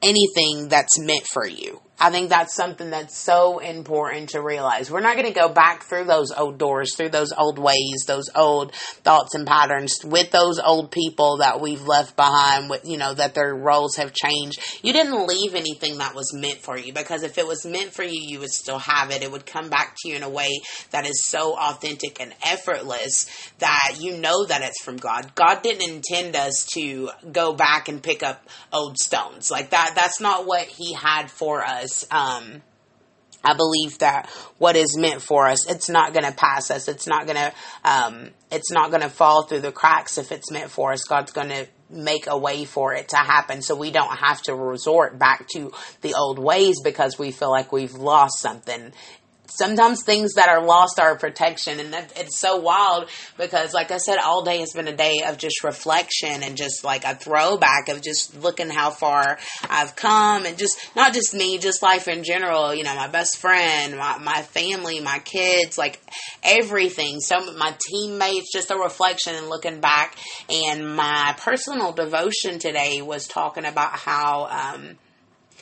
anything 0.02 0.68
that's 0.68 0.98
meant 0.98 1.26
for 1.26 1.46
you. 1.46 1.80
I 2.02 2.10
think 2.10 2.30
that's 2.30 2.52
something 2.52 2.90
that's 2.90 3.16
so 3.16 3.60
important 3.60 4.30
to 4.30 4.42
realize. 4.42 4.90
We're 4.90 5.02
not 5.02 5.14
going 5.14 5.28
to 5.28 5.32
go 5.32 5.48
back 5.48 5.84
through 5.84 6.06
those 6.06 6.32
old 6.32 6.58
doors, 6.58 6.96
through 6.96 7.10
those 7.10 7.32
old 7.32 7.60
ways, 7.60 8.06
those 8.08 8.28
old 8.34 8.74
thoughts 8.74 9.36
and 9.36 9.46
patterns 9.46 9.94
with 10.04 10.32
those 10.32 10.58
old 10.58 10.90
people 10.90 11.36
that 11.36 11.60
we've 11.60 11.82
left 11.82 12.16
behind 12.16 12.68
with, 12.68 12.84
you 12.84 12.98
know, 12.98 13.14
that 13.14 13.34
their 13.34 13.54
roles 13.54 13.94
have 13.98 14.12
changed. 14.12 14.58
You 14.82 14.92
didn't 14.92 15.28
leave 15.28 15.54
anything 15.54 15.98
that 15.98 16.16
was 16.16 16.34
meant 16.34 16.58
for 16.58 16.76
you 16.76 16.92
because 16.92 17.22
if 17.22 17.38
it 17.38 17.46
was 17.46 17.64
meant 17.64 17.92
for 17.92 18.02
you, 18.02 18.20
you 18.20 18.40
would 18.40 18.50
still 18.50 18.80
have 18.80 19.12
it. 19.12 19.22
It 19.22 19.30
would 19.30 19.46
come 19.46 19.70
back 19.70 19.94
to 19.98 20.08
you 20.08 20.16
in 20.16 20.24
a 20.24 20.28
way 20.28 20.50
that 20.90 21.06
is 21.06 21.24
so 21.26 21.56
authentic 21.56 22.20
and 22.20 22.34
effortless 22.44 23.28
that 23.60 23.98
you 24.00 24.16
know 24.16 24.44
that 24.46 24.62
it's 24.62 24.82
from 24.82 24.96
God. 24.96 25.36
God 25.36 25.62
didn't 25.62 25.88
intend 25.88 26.34
us 26.34 26.66
to 26.74 27.10
go 27.30 27.52
back 27.52 27.88
and 27.88 28.02
pick 28.02 28.24
up 28.24 28.44
old 28.72 28.98
stones. 28.98 29.52
Like 29.52 29.70
that, 29.70 29.92
that's 29.94 30.20
not 30.20 30.46
what 30.46 30.66
He 30.66 30.94
had 30.94 31.30
for 31.30 31.64
us 31.64 31.91
um, 32.10 32.62
I 33.44 33.54
believe 33.54 33.98
that 33.98 34.28
what 34.58 34.76
is 34.76 34.96
meant 34.96 35.20
for 35.22 35.46
us, 35.46 35.68
it's 35.68 35.88
not 35.88 36.12
going 36.12 36.24
to 36.24 36.32
pass 36.32 36.70
us. 36.70 36.88
It's 36.88 37.06
not 37.06 37.26
going 37.26 37.36
to, 37.36 37.52
um, 37.84 38.30
it's 38.50 38.70
not 38.70 38.90
going 38.90 39.02
to 39.02 39.08
fall 39.08 39.44
through 39.44 39.60
the 39.60 39.72
cracks 39.72 40.18
if 40.18 40.30
it's 40.30 40.50
meant 40.50 40.70
for 40.70 40.92
us. 40.92 41.02
God's 41.04 41.32
going 41.32 41.48
to 41.48 41.66
make 41.90 42.26
a 42.26 42.38
way 42.38 42.64
for 42.64 42.94
it 42.94 43.08
to 43.10 43.16
happen 43.16 43.60
so 43.60 43.76
we 43.76 43.90
don't 43.90 44.16
have 44.16 44.40
to 44.42 44.54
resort 44.54 45.18
back 45.18 45.46
to 45.54 45.72
the 46.00 46.14
old 46.14 46.38
ways 46.38 46.80
because 46.82 47.18
we 47.18 47.32
feel 47.32 47.50
like 47.50 47.72
we've 47.72 47.94
lost 47.94 48.38
something 48.38 48.92
sometimes 49.56 50.02
things 50.02 50.34
that 50.34 50.48
are 50.48 50.64
lost 50.64 50.98
are 50.98 51.16
protection 51.16 51.80
and 51.80 51.92
that, 51.92 52.12
it's 52.16 52.40
so 52.40 52.56
wild 52.56 53.08
because 53.38 53.72
like 53.74 53.90
i 53.90 53.98
said 53.98 54.18
all 54.18 54.42
day 54.42 54.58
has 54.58 54.72
been 54.72 54.88
a 54.88 54.96
day 54.96 55.22
of 55.26 55.38
just 55.38 55.64
reflection 55.64 56.42
and 56.42 56.56
just 56.56 56.84
like 56.84 57.04
a 57.04 57.14
throwback 57.14 57.88
of 57.88 58.00
just 58.00 58.40
looking 58.40 58.70
how 58.70 58.90
far 58.90 59.38
i've 59.68 59.94
come 59.96 60.46
and 60.46 60.58
just 60.58 60.76
not 60.96 61.12
just 61.12 61.34
me 61.34 61.58
just 61.58 61.82
life 61.82 62.08
in 62.08 62.24
general 62.24 62.74
you 62.74 62.84
know 62.84 62.94
my 62.94 63.08
best 63.08 63.38
friend 63.38 63.96
my, 63.96 64.18
my 64.18 64.42
family 64.42 65.00
my 65.00 65.18
kids 65.20 65.78
like 65.78 66.00
everything. 66.42 67.20
So 67.20 67.52
my 67.54 67.74
teammates 67.88 68.52
just 68.52 68.70
a 68.70 68.76
reflection 68.76 69.34
and 69.34 69.48
looking 69.48 69.80
back. 69.80 70.16
And 70.48 70.96
my 70.96 71.34
personal 71.38 71.92
devotion 71.92 72.58
today 72.58 73.02
was 73.02 73.26
talking 73.26 73.64
about 73.64 73.92
how 73.92 74.46
um 74.46 74.98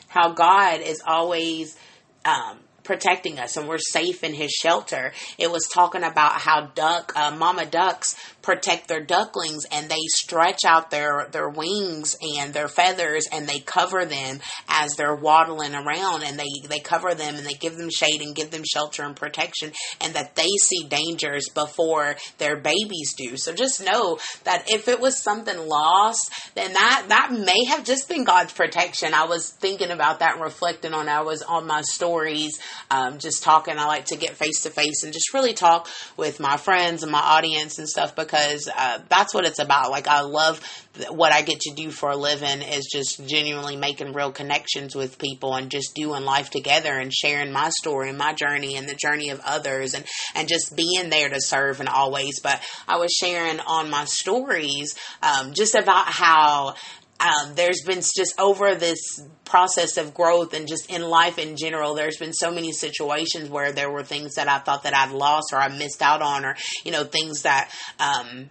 how 0.08 0.32
god 0.32 0.80
is 0.80 1.02
always 1.06 1.78
um 2.24 2.58
protecting 2.82 3.38
us 3.38 3.56
and 3.56 3.68
we're 3.68 3.78
safe 3.78 4.24
in 4.24 4.34
his 4.34 4.50
shelter. 4.50 5.12
It 5.38 5.50
was 5.50 5.68
talking 5.72 6.02
about 6.02 6.32
how 6.32 6.66
duck, 6.74 7.12
uh, 7.16 7.30
mama 7.36 7.66
ducks 7.66 8.16
protect 8.42 8.88
their 8.88 9.02
ducklings 9.02 9.64
and 9.70 9.88
they 9.88 10.00
stretch 10.08 10.60
out 10.66 10.90
their, 10.90 11.28
their 11.30 11.48
wings 11.48 12.16
and 12.38 12.52
their 12.52 12.68
feathers 12.68 13.26
and 13.30 13.46
they 13.46 13.60
cover 13.60 14.04
them 14.04 14.40
as 14.68 14.94
they're 14.94 15.14
waddling 15.14 15.74
around 15.74 16.22
and 16.22 16.38
they, 16.38 16.68
they 16.68 16.78
cover 16.78 17.14
them 17.14 17.36
and 17.36 17.46
they 17.46 17.54
give 17.54 17.76
them 17.76 17.90
shade 17.90 18.20
and 18.20 18.34
give 18.34 18.50
them 18.50 18.62
shelter 18.64 19.02
and 19.02 19.16
protection 19.16 19.72
and 20.00 20.14
that 20.14 20.34
they 20.36 20.48
see 20.62 20.84
dangers 20.88 21.48
before 21.54 22.16
their 22.38 22.56
babies 22.56 23.14
do. 23.16 23.36
So 23.36 23.52
just 23.52 23.84
know 23.84 24.18
that 24.44 24.64
if 24.68 24.88
it 24.88 25.00
was 25.00 25.22
something 25.22 25.58
lost, 25.58 26.30
then 26.54 26.72
that, 26.72 27.06
that 27.08 27.32
may 27.32 27.64
have 27.66 27.84
just 27.84 28.08
been 28.08 28.24
God's 28.24 28.52
protection. 28.52 29.12
I 29.14 29.24
was 29.24 29.50
thinking 29.50 29.90
about 29.90 30.20
that 30.20 30.34
and 30.34 30.42
reflecting 30.42 30.94
on 30.94 31.08
I 31.08 31.22
was 31.22 31.42
on 31.42 31.66
my 31.66 31.82
stories, 31.82 32.58
um, 32.90 33.18
just 33.18 33.42
talking. 33.42 33.78
I 33.78 33.86
like 33.86 34.06
to 34.06 34.16
get 34.16 34.36
face 34.36 34.62
to 34.62 34.70
face 34.70 35.02
and 35.04 35.12
just 35.12 35.34
really 35.34 35.52
talk 35.52 35.88
with 36.16 36.40
my 36.40 36.56
friends 36.56 37.02
and 37.02 37.12
my 37.12 37.20
audience 37.20 37.78
and 37.78 37.88
stuff 37.88 38.16
because 38.16 38.29
because 38.30 38.68
uh, 38.76 38.98
that's 39.08 39.34
what 39.34 39.44
it's 39.44 39.58
about. 39.58 39.90
Like 39.90 40.06
I 40.06 40.20
love 40.20 40.60
th- 40.94 41.10
what 41.10 41.32
I 41.32 41.42
get 41.42 41.60
to 41.60 41.74
do 41.74 41.90
for 41.90 42.10
a 42.10 42.16
living 42.16 42.62
is 42.62 42.86
just 42.86 43.26
genuinely 43.26 43.76
making 43.76 44.12
real 44.12 44.30
connections 44.30 44.94
with 44.94 45.18
people 45.18 45.54
and 45.54 45.70
just 45.70 45.94
doing 45.94 46.24
life 46.24 46.50
together 46.50 46.96
and 46.96 47.12
sharing 47.12 47.52
my 47.52 47.70
story 47.70 48.08
and 48.08 48.18
my 48.18 48.32
journey 48.32 48.76
and 48.76 48.88
the 48.88 48.94
journey 48.94 49.30
of 49.30 49.40
others 49.44 49.94
and 49.94 50.04
and 50.34 50.48
just 50.48 50.76
being 50.76 51.10
there 51.10 51.28
to 51.28 51.40
serve 51.40 51.80
and 51.80 51.88
always. 51.88 52.40
But 52.40 52.62
I 52.86 52.98
was 52.98 53.10
sharing 53.12 53.58
on 53.60 53.90
my 53.90 54.04
stories 54.04 54.94
um, 55.22 55.52
just 55.52 55.74
about 55.74 56.06
how 56.06 56.74
um, 57.20 57.54
there's 57.54 57.82
been 57.82 58.00
just 58.00 58.34
over 58.38 58.74
this 58.74 59.22
process 59.44 59.96
of 59.96 60.14
growth 60.14 60.54
and 60.54 60.66
just 60.66 60.90
in 60.90 61.02
life 61.02 61.38
in 61.38 61.56
general, 61.56 61.94
there's 61.94 62.16
been 62.16 62.32
so 62.32 62.50
many 62.50 62.72
situations 62.72 63.50
where 63.50 63.72
there 63.72 63.90
were 63.90 64.02
things 64.02 64.36
that 64.36 64.48
I 64.48 64.58
thought 64.58 64.84
that 64.84 64.96
I'd 64.96 65.12
lost 65.12 65.52
or 65.52 65.58
I 65.58 65.68
missed 65.68 66.02
out 66.02 66.22
on, 66.22 66.44
or 66.44 66.56
you 66.84 66.92
know 66.92 67.04
things 67.04 67.42
that 67.42 67.70
um, 67.98 68.48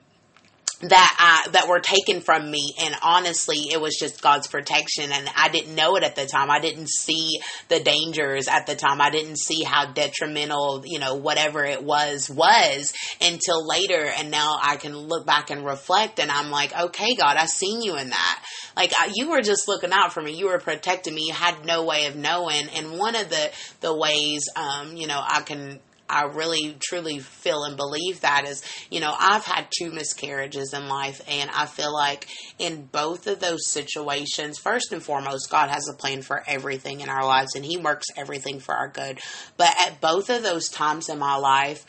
that 0.82 1.16
I, 1.20 1.50
that 1.52 1.68
were 1.68 1.80
taken 1.80 2.22
from 2.22 2.50
me. 2.50 2.74
And 2.82 2.96
honestly 3.02 3.66
it 3.72 3.82
was 3.82 3.98
just 4.00 4.22
God's 4.22 4.48
protection. 4.48 5.12
And 5.12 5.30
I 5.36 5.50
didn't 5.50 5.76
know 5.76 5.96
it 5.98 6.04
at 6.04 6.16
the 6.16 6.26
time. 6.26 6.50
I 6.50 6.60
didn't 6.60 6.90
see 6.90 7.40
the 7.68 7.80
dangers 7.80 8.48
at 8.48 8.66
the 8.66 8.76
time. 8.76 9.02
I 9.02 9.10
didn't 9.10 9.40
see 9.40 9.64
how 9.64 9.92
detrimental 9.92 10.84
you 10.86 11.00
know 11.00 11.16
whatever 11.16 11.66
it 11.66 11.84
was 11.84 12.30
was 12.30 12.94
until 13.20 13.68
later. 13.68 14.06
And 14.06 14.32
now 14.32 14.58
I 14.62 14.78
can 14.78 14.96
look 14.96 15.26
back 15.26 15.50
and 15.50 15.66
reflect 15.66 16.20
and 16.20 16.32
I'm 16.32 16.50
like 16.50 16.78
okay 16.78 17.16
God 17.16 17.36
I 17.36 17.46
seen 17.46 17.82
you 17.82 17.98
in 17.98 18.10
that 18.10 18.46
like 18.76 18.94
you 19.16 19.30
were 19.30 19.42
just 19.42 19.68
looking 19.68 19.92
out 19.92 20.14
for 20.14 20.22
me. 20.22 20.34
You 20.34 20.48
were 20.48 20.60
protecting 20.60 21.16
me. 21.16 21.28
You 21.28 21.34
had 21.34 21.66
no 21.66 21.86
way 21.86 22.06
of 22.06 22.16
knowing. 22.16 22.68
And 22.76 22.98
one 22.98 23.16
of 23.16 23.30
the 23.30 23.52
the 23.82 23.96
ways 23.96 24.44
um 24.56 24.96
you 24.96 25.08
know 25.08 25.22
I 25.26 25.42
can 25.42 25.80
I 26.10 26.24
really 26.24 26.76
truly 26.80 27.20
feel 27.20 27.64
and 27.64 27.78
believe 27.78 28.22
that 28.22 28.48
is, 28.48 28.64
you 28.90 29.00
know, 29.00 29.14
I've 29.18 29.46
had 29.46 29.68
two 29.70 29.92
miscarriages 29.92 30.74
in 30.74 30.88
life, 30.88 31.22
and 31.28 31.50
I 31.52 31.68
feel 31.68 31.94
like 31.94 32.28
in 32.58 32.86
both 32.86 33.28
of 33.28 33.40
those 33.40 33.70
situations, 33.70 34.58
first 34.58 34.92
and 34.92 35.04
foremost, 35.04 35.52
God 35.52 35.70
has 35.70 35.88
a 35.88 35.96
plan 35.96 36.24
for 36.24 36.44
everything 36.48 37.02
in 37.02 37.10
our 37.10 37.24
lives, 37.24 37.56
and 37.56 37.64
He 37.64 37.78
works 37.78 38.08
everything 38.18 38.60
for 38.60 38.74
our 38.74 38.88
good. 38.88 39.20
But 39.56 39.74
at 39.80 40.02
both 40.02 40.32
of 40.32 40.42
those 40.42 40.70
times 40.70 41.10
in 41.10 41.20
my 41.20 41.36
life, 41.36 41.86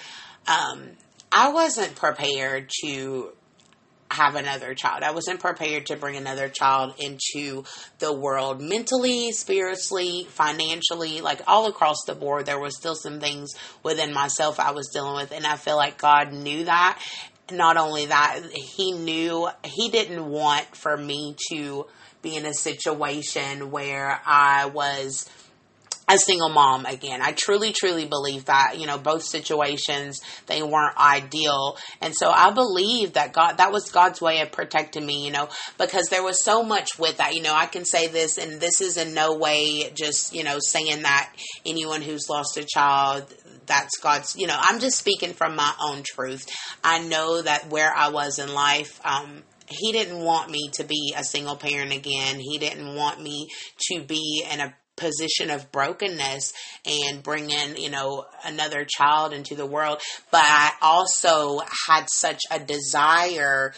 um, 0.46 0.90
I 1.32 1.52
wasn't 1.52 1.96
prepared 1.96 2.70
to 2.82 3.32
have 4.10 4.34
another 4.34 4.74
child. 4.74 5.02
I 5.02 5.12
wasn't 5.12 5.40
prepared 5.40 5.86
to 5.86 5.96
bring 5.96 6.16
another 6.16 6.48
child 6.48 6.94
into 6.98 7.64
the 7.98 8.12
world 8.12 8.60
mentally, 8.60 9.32
spiritually, 9.32 10.26
financially, 10.30 11.20
like 11.20 11.42
all 11.46 11.66
across 11.66 12.04
the 12.06 12.14
board. 12.14 12.46
There 12.46 12.58
was 12.58 12.76
still 12.76 12.94
some 12.94 13.20
things 13.20 13.50
within 13.82 14.12
myself 14.12 14.58
I 14.58 14.72
was 14.72 14.88
dealing 14.92 15.14
with, 15.14 15.32
and 15.32 15.46
I 15.46 15.56
feel 15.56 15.76
like 15.76 15.98
God 15.98 16.32
knew 16.32 16.64
that. 16.64 17.00
Not 17.52 17.76
only 17.76 18.06
that, 18.06 18.40
He 18.52 18.92
knew 18.92 19.48
He 19.64 19.88
didn't 19.88 20.24
want 20.24 20.74
for 20.74 20.96
me 20.96 21.36
to 21.50 21.86
be 22.22 22.36
in 22.36 22.46
a 22.46 22.54
situation 22.54 23.70
where 23.70 24.20
I 24.26 24.66
was 24.66 25.28
a 26.14 26.18
single 26.18 26.48
mom 26.48 26.86
again. 26.86 27.20
I 27.22 27.32
truly, 27.32 27.72
truly 27.72 28.06
believe 28.06 28.46
that, 28.46 28.78
you 28.78 28.86
know, 28.86 28.98
both 28.98 29.22
situations, 29.22 30.20
they 30.46 30.62
weren't 30.62 30.96
ideal. 30.96 31.76
And 32.00 32.14
so 32.14 32.30
I 32.30 32.50
believe 32.50 33.14
that 33.14 33.32
God, 33.32 33.58
that 33.58 33.72
was 33.72 33.90
God's 33.90 34.20
way 34.20 34.40
of 34.40 34.52
protecting 34.52 35.04
me, 35.04 35.24
you 35.24 35.32
know, 35.32 35.48
because 35.78 36.08
there 36.08 36.22
was 36.22 36.44
so 36.44 36.62
much 36.62 36.98
with 36.98 37.18
that. 37.18 37.34
You 37.34 37.42
know, 37.42 37.54
I 37.54 37.66
can 37.66 37.84
say 37.84 38.08
this, 38.08 38.38
and 38.38 38.60
this 38.60 38.80
is 38.80 38.96
in 38.96 39.14
no 39.14 39.36
way 39.36 39.90
just, 39.94 40.34
you 40.34 40.44
know, 40.44 40.58
saying 40.60 41.02
that 41.02 41.32
anyone 41.64 42.02
who's 42.02 42.28
lost 42.28 42.56
a 42.56 42.64
child, 42.64 43.24
that's 43.66 43.98
God's, 43.98 44.34
you 44.36 44.46
know, 44.46 44.58
I'm 44.58 44.80
just 44.80 44.98
speaking 44.98 45.32
from 45.32 45.56
my 45.56 45.72
own 45.80 46.02
truth. 46.02 46.46
I 46.82 47.00
know 47.00 47.40
that 47.42 47.70
where 47.70 47.94
I 47.94 48.08
was 48.08 48.38
in 48.38 48.52
life, 48.52 49.00
um, 49.04 49.42
he 49.68 49.92
didn't 49.92 50.18
want 50.18 50.50
me 50.50 50.68
to 50.74 50.84
be 50.84 51.14
a 51.16 51.22
single 51.22 51.54
parent 51.54 51.92
again. 51.92 52.40
He 52.40 52.58
didn't 52.58 52.96
want 52.96 53.22
me 53.22 53.48
to 53.88 54.02
be 54.02 54.44
in 54.50 54.60
a 54.60 54.74
position 55.00 55.50
of 55.50 55.72
brokenness 55.72 56.52
and 56.84 57.22
bring 57.22 57.50
in, 57.50 57.76
you 57.76 57.90
know, 57.90 58.26
another 58.44 58.86
child 58.88 59.32
into 59.32 59.56
the 59.56 59.66
world. 59.66 60.00
But 60.30 60.44
I 60.44 60.72
also 60.80 61.60
had 61.88 62.06
such 62.08 62.42
a 62.50 62.60
desire 62.60 63.72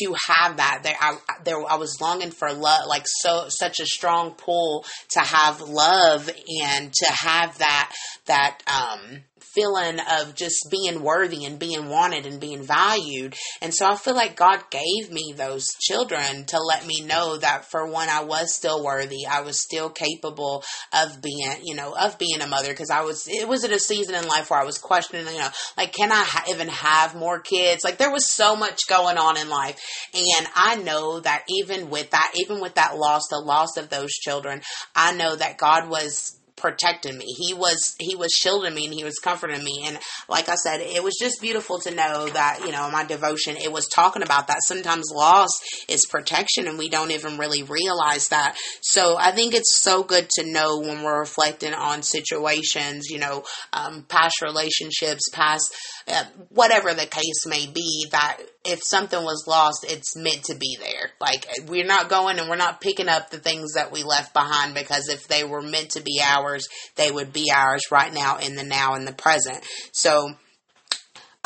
to 0.00 0.14
have 0.28 0.58
that. 0.58 0.80
There, 0.82 0.96
I, 1.00 1.18
there, 1.44 1.56
I 1.68 1.76
was 1.76 1.98
longing 2.00 2.30
for 2.30 2.52
love, 2.52 2.86
like 2.86 3.04
so, 3.06 3.46
such 3.48 3.80
a 3.80 3.86
strong 3.86 4.32
pull 4.32 4.84
to 5.10 5.20
have 5.20 5.60
love 5.60 6.30
and 6.62 6.92
to 6.92 7.12
have 7.12 7.58
that, 7.58 7.92
that, 8.26 8.58
um, 8.66 9.22
feeling 9.56 9.98
of 10.20 10.34
just 10.34 10.68
being 10.70 11.02
worthy 11.02 11.44
and 11.46 11.58
being 11.58 11.88
wanted 11.88 12.26
and 12.26 12.38
being 12.38 12.62
valued. 12.62 13.34
And 13.62 13.74
so 13.74 13.86
I 13.86 13.96
feel 13.96 14.14
like 14.14 14.36
God 14.36 14.62
gave 14.70 15.10
me 15.10 15.34
those 15.34 15.66
children 15.80 16.44
to 16.46 16.60
let 16.60 16.86
me 16.86 17.00
know 17.00 17.38
that 17.38 17.64
for 17.64 17.90
one, 17.90 18.08
I 18.08 18.22
was 18.24 18.54
still 18.54 18.84
worthy. 18.84 19.26
I 19.28 19.40
was 19.40 19.58
still 19.60 19.88
capable 19.88 20.62
of 20.92 21.22
being, 21.22 21.50
you 21.64 21.74
know, 21.74 21.96
of 21.98 22.18
being 22.18 22.40
a 22.42 22.46
mother 22.46 22.68
because 22.68 22.90
I 22.90 23.00
was, 23.00 23.26
it 23.26 23.48
was 23.48 23.64
at 23.64 23.72
a 23.72 23.78
season 23.78 24.14
in 24.14 24.28
life 24.28 24.50
where 24.50 24.60
I 24.60 24.64
was 24.64 24.78
questioning, 24.78 25.26
you 25.26 25.40
know, 25.40 25.48
like, 25.76 25.92
can 25.92 26.12
I 26.12 26.22
ha- 26.22 26.44
even 26.50 26.68
have 26.68 27.14
more 27.14 27.40
kids? 27.40 27.82
Like 27.82 27.96
there 27.98 28.12
was 28.12 28.30
so 28.30 28.56
much 28.56 28.80
going 28.88 29.16
on 29.16 29.38
in 29.38 29.48
life. 29.48 29.80
And 30.12 30.46
I 30.54 30.76
know 30.76 31.20
that 31.20 31.44
even 31.48 31.88
with 31.88 32.10
that, 32.10 32.32
even 32.36 32.60
with 32.60 32.74
that 32.74 32.96
loss, 32.96 33.22
the 33.30 33.38
loss 33.38 33.76
of 33.78 33.88
those 33.88 34.12
children, 34.12 34.60
I 34.94 35.14
know 35.14 35.34
that 35.34 35.56
God 35.56 35.88
was 35.88 36.38
protecting 36.56 37.18
me. 37.18 37.26
He 37.26 37.54
was 37.54 37.94
he 37.98 38.16
was 38.16 38.32
shielding 38.32 38.74
me 38.74 38.86
and 38.86 38.94
he 38.94 39.04
was 39.04 39.18
comforting 39.18 39.62
me. 39.62 39.84
And 39.86 39.98
like 40.28 40.48
I 40.48 40.54
said, 40.54 40.80
it 40.80 41.02
was 41.02 41.16
just 41.20 41.40
beautiful 41.40 41.78
to 41.80 41.90
know 41.90 42.28
that, 42.28 42.60
you 42.64 42.72
know, 42.72 42.90
my 42.90 43.04
devotion, 43.04 43.56
it 43.56 43.72
was 43.72 43.86
talking 43.88 44.22
about 44.22 44.48
that. 44.48 44.62
Sometimes 44.62 45.10
loss 45.14 45.50
is 45.88 46.06
protection 46.06 46.66
and 46.66 46.78
we 46.78 46.88
don't 46.88 47.10
even 47.10 47.38
really 47.38 47.62
realize 47.62 48.28
that. 48.28 48.56
So 48.80 49.16
I 49.18 49.32
think 49.32 49.54
it's 49.54 49.76
so 49.76 50.02
good 50.02 50.28
to 50.36 50.50
know 50.50 50.78
when 50.80 51.02
we're 51.02 51.20
reflecting 51.20 51.74
on 51.74 52.02
situations, 52.02 53.08
you 53.10 53.18
know, 53.18 53.44
um, 53.72 54.04
past 54.08 54.40
relationships, 54.42 55.28
past 55.32 55.74
Uh, 56.08 56.24
whatever 56.50 56.94
the 56.94 57.04
case 57.06 57.46
may 57.46 57.66
be, 57.66 58.06
that 58.12 58.38
if 58.64 58.80
something 58.82 59.24
was 59.24 59.44
lost, 59.48 59.84
it's 59.88 60.16
meant 60.16 60.44
to 60.44 60.54
be 60.54 60.76
there. 60.78 61.10
Like 61.20 61.46
we're 61.66 61.84
not 61.84 62.08
going 62.08 62.38
and 62.38 62.48
we're 62.48 62.54
not 62.54 62.80
picking 62.80 63.08
up 63.08 63.30
the 63.30 63.38
things 63.38 63.72
that 63.72 63.90
we 63.90 64.04
left 64.04 64.32
behind 64.32 64.74
because 64.74 65.08
if 65.08 65.26
they 65.26 65.42
were 65.42 65.62
meant 65.62 65.90
to 65.90 66.02
be 66.02 66.20
ours, 66.22 66.68
they 66.94 67.10
would 67.10 67.32
be 67.32 67.50
ours 67.52 67.82
right 67.90 68.14
now 68.14 68.38
in 68.38 68.54
the 68.54 68.62
now 68.62 68.94
in 68.94 69.04
the 69.04 69.12
present. 69.12 69.58
So 69.90 70.32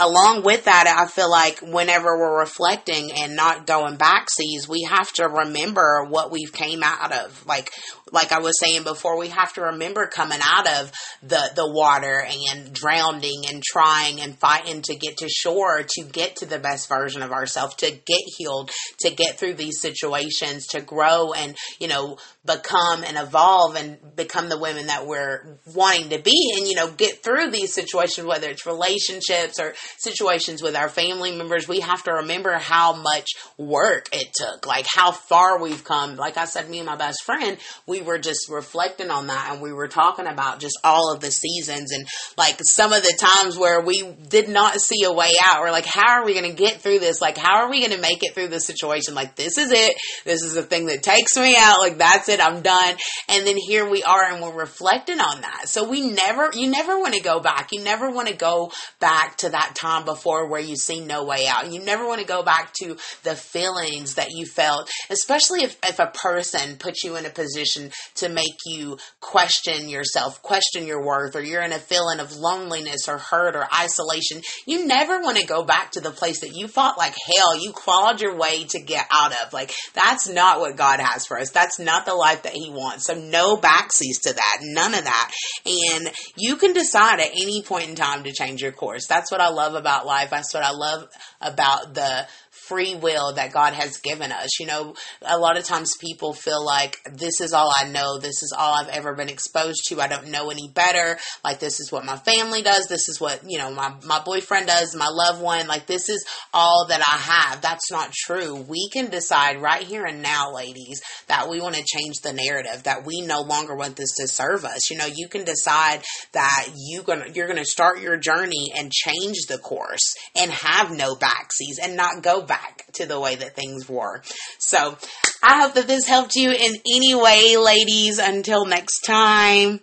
along 0.00 0.42
with 0.42 0.64
that, 0.64 0.86
I 0.86 1.06
feel 1.06 1.30
like 1.30 1.60
whenever 1.60 2.18
we're 2.18 2.40
reflecting 2.40 3.12
and 3.12 3.36
not 3.36 3.66
going 3.66 3.98
backsies, 3.98 4.68
we 4.68 4.86
have 4.88 5.12
to 5.14 5.28
remember 5.28 6.04
what 6.08 6.30
we've 6.30 6.52
came 6.52 6.82
out 6.82 7.12
of. 7.12 7.46
Like 7.46 7.72
like 8.12 8.32
I 8.32 8.40
was 8.40 8.58
saying 8.58 8.84
before, 8.84 9.18
we 9.18 9.28
have 9.28 9.52
to 9.54 9.62
remember 9.62 10.06
coming 10.06 10.40
out 10.44 10.66
of 10.66 10.92
the, 11.22 11.50
the 11.54 11.70
water 11.70 12.24
and 12.26 12.72
drowning 12.72 13.44
and 13.50 13.62
trying 13.62 14.20
and 14.20 14.38
fighting 14.38 14.82
to 14.82 14.96
get 14.96 15.18
to 15.18 15.28
shore, 15.28 15.82
to 15.82 16.04
get 16.04 16.36
to 16.36 16.46
the 16.46 16.58
best 16.58 16.88
version 16.88 17.22
of 17.22 17.32
ourselves, 17.32 17.74
to 17.76 17.90
get 17.90 18.22
healed, 18.38 18.70
to 19.00 19.10
get 19.10 19.38
through 19.38 19.54
these 19.54 19.80
situations, 19.80 20.66
to 20.68 20.80
grow 20.80 21.32
and, 21.32 21.56
you 21.78 21.88
know, 21.88 22.18
become 22.44 23.04
and 23.04 23.16
evolve 23.16 23.76
and 23.76 23.98
become 24.16 24.48
the 24.48 24.58
women 24.58 24.86
that 24.86 25.06
we're 25.06 25.58
wanting 25.74 26.10
to 26.10 26.18
be 26.18 26.54
and, 26.56 26.66
you 26.66 26.74
know, 26.74 26.90
get 26.90 27.22
through 27.22 27.50
these 27.50 27.72
situations, 27.72 28.26
whether 28.26 28.48
it's 28.48 28.66
relationships 28.66 29.60
or 29.60 29.74
situations 29.98 30.62
with 30.62 30.74
our 30.74 30.88
family 30.88 31.36
members. 31.36 31.68
We 31.68 31.80
have 31.80 32.02
to 32.04 32.12
remember 32.14 32.54
how 32.54 32.94
much 32.94 33.26
work 33.56 34.08
it 34.12 34.28
took, 34.34 34.66
like 34.66 34.86
how 34.94 35.12
far 35.12 35.60
we've 35.60 35.84
come. 35.84 36.16
Like 36.16 36.36
I 36.36 36.46
said, 36.46 36.68
me 36.68 36.78
and 36.78 36.86
my 36.86 36.96
best 36.96 37.22
friend, 37.24 37.58
we 37.86 37.99
we 38.00 38.06
were 38.06 38.18
just 38.18 38.48
reflecting 38.48 39.10
on 39.10 39.26
that 39.28 39.50
and 39.52 39.62
we 39.62 39.72
were 39.72 39.88
talking 39.88 40.26
about 40.26 40.60
just 40.60 40.78
all 40.82 41.12
of 41.12 41.20
the 41.20 41.30
seasons 41.30 41.92
and 41.92 42.06
like 42.36 42.58
some 42.62 42.92
of 42.92 43.02
the 43.02 43.16
times 43.18 43.56
where 43.56 43.80
we 43.80 44.02
did 44.28 44.48
not 44.48 44.80
see 44.80 45.04
a 45.04 45.12
way 45.12 45.30
out. 45.46 45.60
We're 45.60 45.70
like, 45.70 45.86
how 45.86 46.20
are 46.20 46.24
we 46.24 46.34
going 46.34 46.50
to 46.50 46.56
get 46.56 46.80
through 46.80 47.00
this? 47.00 47.20
Like, 47.20 47.36
how 47.36 47.62
are 47.62 47.70
we 47.70 47.80
going 47.80 47.92
to 47.92 48.00
make 48.00 48.22
it 48.22 48.34
through 48.34 48.48
this 48.48 48.66
situation? 48.66 49.14
Like, 49.14 49.36
this 49.36 49.58
is 49.58 49.70
it. 49.70 49.96
This 50.24 50.42
is 50.42 50.54
the 50.54 50.62
thing 50.62 50.86
that 50.86 51.02
takes 51.02 51.36
me 51.36 51.56
out. 51.58 51.78
Like, 51.78 51.98
that's 51.98 52.28
it. 52.28 52.40
I'm 52.40 52.62
done. 52.62 52.96
And 53.28 53.46
then 53.46 53.56
here 53.56 53.88
we 53.88 54.02
are 54.02 54.24
and 54.24 54.42
we're 54.42 54.58
reflecting 54.58 55.20
on 55.20 55.42
that. 55.42 55.68
So 55.68 55.88
we 55.88 56.10
never, 56.10 56.50
you 56.54 56.70
never 56.70 56.98
want 56.98 57.14
to 57.14 57.22
go 57.22 57.40
back. 57.40 57.70
You 57.72 57.82
never 57.82 58.10
want 58.10 58.28
to 58.28 58.34
go 58.34 58.72
back 58.98 59.36
to 59.38 59.50
that 59.50 59.74
time 59.74 60.04
before 60.04 60.48
where 60.48 60.60
you 60.60 60.76
see 60.76 61.00
no 61.00 61.24
way 61.24 61.46
out. 61.46 61.70
You 61.70 61.80
never 61.80 62.06
want 62.06 62.20
to 62.20 62.26
go 62.26 62.42
back 62.42 62.72
to 62.80 62.96
the 63.22 63.34
feelings 63.34 64.14
that 64.14 64.30
you 64.30 64.46
felt, 64.46 64.90
especially 65.10 65.64
if, 65.64 65.76
if 65.84 65.98
a 65.98 66.06
person 66.06 66.76
puts 66.76 67.04
you 67.04 67.16
in 67.16 67.26
a 67.26 67.30
position 67.30 67.89
to 68.16 68.28
make 68.28 68.56
you 68.66 68.98
question 69.20 69.88
yourself, 69.88 70.42
question 70.42 70.86
your 70.86 71.04
worth, 71.04 71.36
or 71.36 71.42
you're 71.42 71.62
in 71.62 71.72
a 71.72 71.78
feeling 71.78 72.20
of 72.20 72.36
loneliness 72.36 73.08
or 73.08 73.18
hurt 73.18 73.56
or 73.56 73.66
isolation, 73.74 74.42
you 74.66 74.86
never 74.86 75.20
want 75.20 75.38
to 75.38 75.46
go 75.46 75.64
back 75.64 75.92
to 75.92 76.00
the 76.00 76.10
place 76.10 76.40
that 76.40 76.54
you 76.54 76.68
fought 76.68 76.98
like 76.98 77.14
hell, 77.36 77.60
you 77.60 77.72
clawed 77.72 78.20
your 78.20 78.36
way 78.36 78.64
to 78.64 78.80
get 78.80 79.06
out 79.10 79.32
of. 79.44 79.52
Like, 79.52 79.72
that's 79.94 80.28
not 80.28 80.60
what 80.60 80.76
God 80.76 81.00
has 81.00 81.26
for 81.26 81.38
us. 81.38 81.50
That's 81.50 81.78
not 81.78 82.06
the 82.06 82.14
life 82.14 82.42
that 82.42 82.52
He 82.52 82.70
wants. 82.70 83.06
So, 83.06 83.14
no 83.14 83.56
backsies 83.56 84.22
to 84.22 84.34
that. 84.34 84.58
None 84.62 84.94
of 84.94 85.04
that. 85.04 85.30
And 85.66 86.10
you 86.36 86.56
can 86.56 86.72
decide 86.72 87.20
at 87.20 87.30
any 87.32 87.62
point 87.62 87.88
in 87.88 87.94
time 87.94 88.24
to 88.24 88.32
change 88.32 88.62
your 88.62 88.72
course. 88.72 89.06
That's 89.06 89.30
what 89.30 89.40
I 89.40 89.48
love 89.48 89.74
about 89.74 90.06
life. 90.06 90.30
That's 90.30 90.54
what 90.54 90.62
I 90.62 90.72
love 90.72 91.08
about 91.40 91.94
the 91.94 92.26
free 92.70 92.94
will 92.94 93.34
that 93.34 93.52
God 93.52 93.74
has 93.74 93.96
given 93.98 94.30
us. 94.30 94.60
You 94.60 94.66
know, 94.66 94.94
a 95.22 95.38
lot 95.38 95.58
of 95.58 95.64
times 95.64 95.90
people 96.00 96.32
feel 96.32 96.64
like 96.64 96.98
this 97.12 97.40
is 97.40 97.52
all 97.52 97.72
I 97.76 97.88
know, 97.88 98.18
this 98.18 98.42
is 98.42 98.54
all 98.56 98.74
I've 98.74 98.88
ever 98.88 99.14
been 99.14 99.28
exposed 99.28 99.82
to. 99.88 100.00
I 100.00 100.06
don't 100.06 100.28
know 100.28 100.50
any 100.50 100.68
better. 100.68 101.18
Like 101.44 101.58
this 101.58 101.80
is 101.80 101.90
what 101.90 102.04
my 102.04 102.16
family 102.16 102.62
does, 102.62 102.86
this 102.86 103.08
is 103.08 103.20
what, 103.20 103.40
you 103.46 103.58
know, 103.58 103.72
my 103.72 103.94
my 104.06 104.20
boyfriend 104.24 104.68
does, 104.68 104.94
my 104.94 105.08
loved 105.10 105.42
one, 105.42 105.66
like 105.66 105.86
this 105.86 106.08
is 106.08 106.24
all 106.54 106.86
that 106.88 107.00
I 107.00 107.16
have. 107.16 107.60
That's 107.60 107.90
not 107.90 108.12
true. 108.12 108.64
We 108.68 108.88
can 108.92 109.10
decide 109.10 109.60
right 109.60 109.82
here 109.82 110.04
and 110.04 110.22
now, 110.22 110.54
ladies, 110.54 111.00
that 111.26 111.48
we 111.48 111.60
want 111.60 111.74
to 111.74 111.84
change 111.84 112.20
the 112.22 112.32
narrative, 112.32 112.84
that 112.84 113.04
we 113.04 113.20
no 113.22 113.40
longer 113.40 113.74
want 113.74 113.96
this 113.96 114.14
to 114.18 114.28
serve 114.28 114.64
us. 114.64 114.90
You 114.90 114.96
know, 114.96 115.08
you 115.12 115.28
can 115.28 115.44
decide 115.44 116.02
that 116.32 116.68
you 116.76 117.02
gonna 117.02 117.26
you're 117.34 117.48
gonna 117.48 117.64
start 117.64 118.00
your 118.00 118.16
journey 118.16 118.72
and 118.76 118.92
change 118.92 119.46
the 119.48 119.58
course 119.58 120.14
and 120.36 120.52
have 120.52 120.90
no 120.92 121.16
backsies 121.16 121.82
and 121.82 121.96
not 121.96 122.22
go 122.22 122.42
back 122.42 122.59
back 122.60 122.86
to 122.94 123.06
the 123.06 123.18
way 123.18 123.36
that 123.36 123.56
things 123.56 123.88
were. 123.88 124.22
So 124.58 124.96
I 125.42 125.62
hope 125.62 125.74
that 125.74 125.86
this 125.86 126.06
helped 126.06 126.34
you 126.34 126.50
in 126.50 126.76
any 126.92 127.14
way, 127.14 127.56
ladies. 127.56 128.18
Until 128.18 128.66
next 128.66 129.00
time. 129.00 129.80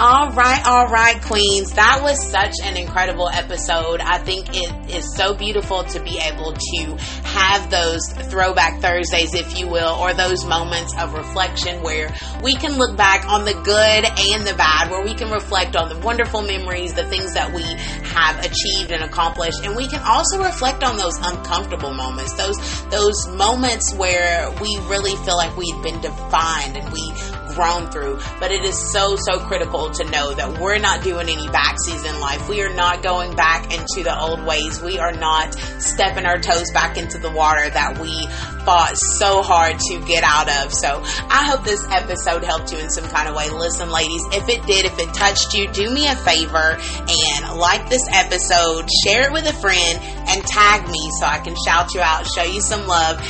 All 0.00 0.32
right, 0.32 0.60
all 0.66 0.88
right, 0.88 1.22
queens. 1.22 1.70
That 1.74 2.00
was 2.02 2.20
such 2.20 2.54
an 2.64 2.76
incredible 2.76 3.28
episode. 3.28 4.00
I 4.00 4.18
think 4.18 4.48
it 4.50 4.90
is 4.92 5.14
so 5.14 5.34
beautiful 5.34 5.84
to 5.84 6.00
be 6.02 6.18
able 6.18 6.52
to 6.52 6.96
have 7.22 7.70
those 7.70 8.02
throwback 8.28 8.80
Thursdays, 8.80 9.34
if 9.34 9.56
you 9.56 9.68
will, 9.68 9.94
or 10.00 10.12
those 10.12 10.44
moments 10.44 10.98
of 10.98 11.14
reflection 11.14 11.80
where 11.84 12.12
we 12.42 12.56
can 12.56 12.76
look 12.76 12.96
back 12.96 13.24
on 13.28 13.44
the 13.44 13.54
good 13.54 14.04
and 14.04 14.44
the 14.44 14.54
bad, 14.58 14.90
where 14.90 15.04
we 15.04 15.14
can 15.14 15.30
reflect 15.30 15.76
on 15.76 15.88
the 15.88 15.98
wonderful 16.00 16.42
memories, 16.42 16.94
the 16.94 17.04
things 17.04 17.34
that 17.34 17.54
we 17.54 17.62
have 17.62 18.44
achieved 18.44 18.90
and 18.90 19.04
accomplished, 19.04 19.64
and 19.64 19.76
we 19.76 19.86
can 19.86 20.02
also 20.02 20.42
reflect 20.42 20.82
on 20.82 20.96
those 20.96 21.16
uncomfortable 21.22 21.94
moments, 21.94 22.32
those 22.34 22.58
those 22.86 23.28
moments 23.28 23.94
where 23.94 24.50
we 24.60 24.76
really 24.88 25.14
feel 25.24 25.36
like 25.36 25.56
we've 25.56 25.82
been 25.84 26.00
defined 26.00 26.76
and 26.76 26.92
we 26.92 27.12
grown 27.54 27.90
through. 27.90 28.18
But 28.40 28.50
it 28.50 28.64
is 28.64 28.92
so, 28.92 29.16
so 29.16 29.38
critical 29.38 29.90
to 29.90 30.04
know 30.04 30.34
that 30.34 30.58
we're 30.60 30.78
not 30.78 31.02
doing 31.02 31.28
any 31.28 31.46
backsies 31.48 32.08
in 32.08 32.20
life. 32.20 32.48
We 32.48 32.62
are 32.62 32.74
not 32.74 33.02
going 33.02 33.34
back 33.36 33.72
into 33.72 34.02
the 34.02 34.18
old 34.18 34.44
ways. 34.44 34.80
We 34.82 34.98
are 34.98 35.12
not 35.12 35.54
stepping 35.78 36.26
our 36.26 36.38
toes 36.38 36.70
back 36.72 36.96
into 36.96 37.18
the 37.18 37.30
water 37.30 37.68
that 37.68 37.98
we 37.98 38.26
fought 38.64 38.96
so 38.96 39.42
hard 39.42 39.78
to 39.78 40.00
get 40.06 40.24
out 40.24 40.48
of. 40.48 40.72
So 40.72 41.02
I 41.04 41.44
hope 41.44 41.64
this 41.64 41.86
episode 41.90 42.44
helped 42.44 42.72
you 42.72 42.78
in 42.78 42.90
some 42.90 43.04
kind 43.04 43.28
of 43.28 43.36
way. 43.36 43.50
Listen, 43.50 43.90
ladies, 43.90 44.22
if 44.32 44.48
it 44.48 44.66
did, 44.66 44.86
if 44.86 44.98
it 44.98 45.12
touched 45.14 45.54
you, 45.54 45.68
do 45.68 45.90
me 45.90 46.06
a 46.06 46.16
favor 46.16 46.78
and 46.78 47.58
like 47.58 47.88
this 47.88 48.06
episode, 48.10 48.88
share 49.04 49.28
it 49.28 49.32
with 49.32 49.46
a 49.46 49.52
friend, 49.52 49.98
and 50.02 50.42
tag 50.44 50.88
me 50.88 51.10
so 51.20 51.26
I 51.26 51.38
can 51.38 51.54
shout 51.64 51.94
you 51.94 52.00
out, 52.00 52.26
show 52.26 52.42
you 52.42 52.60
some 52.60 52.86
love. 52.86 53.20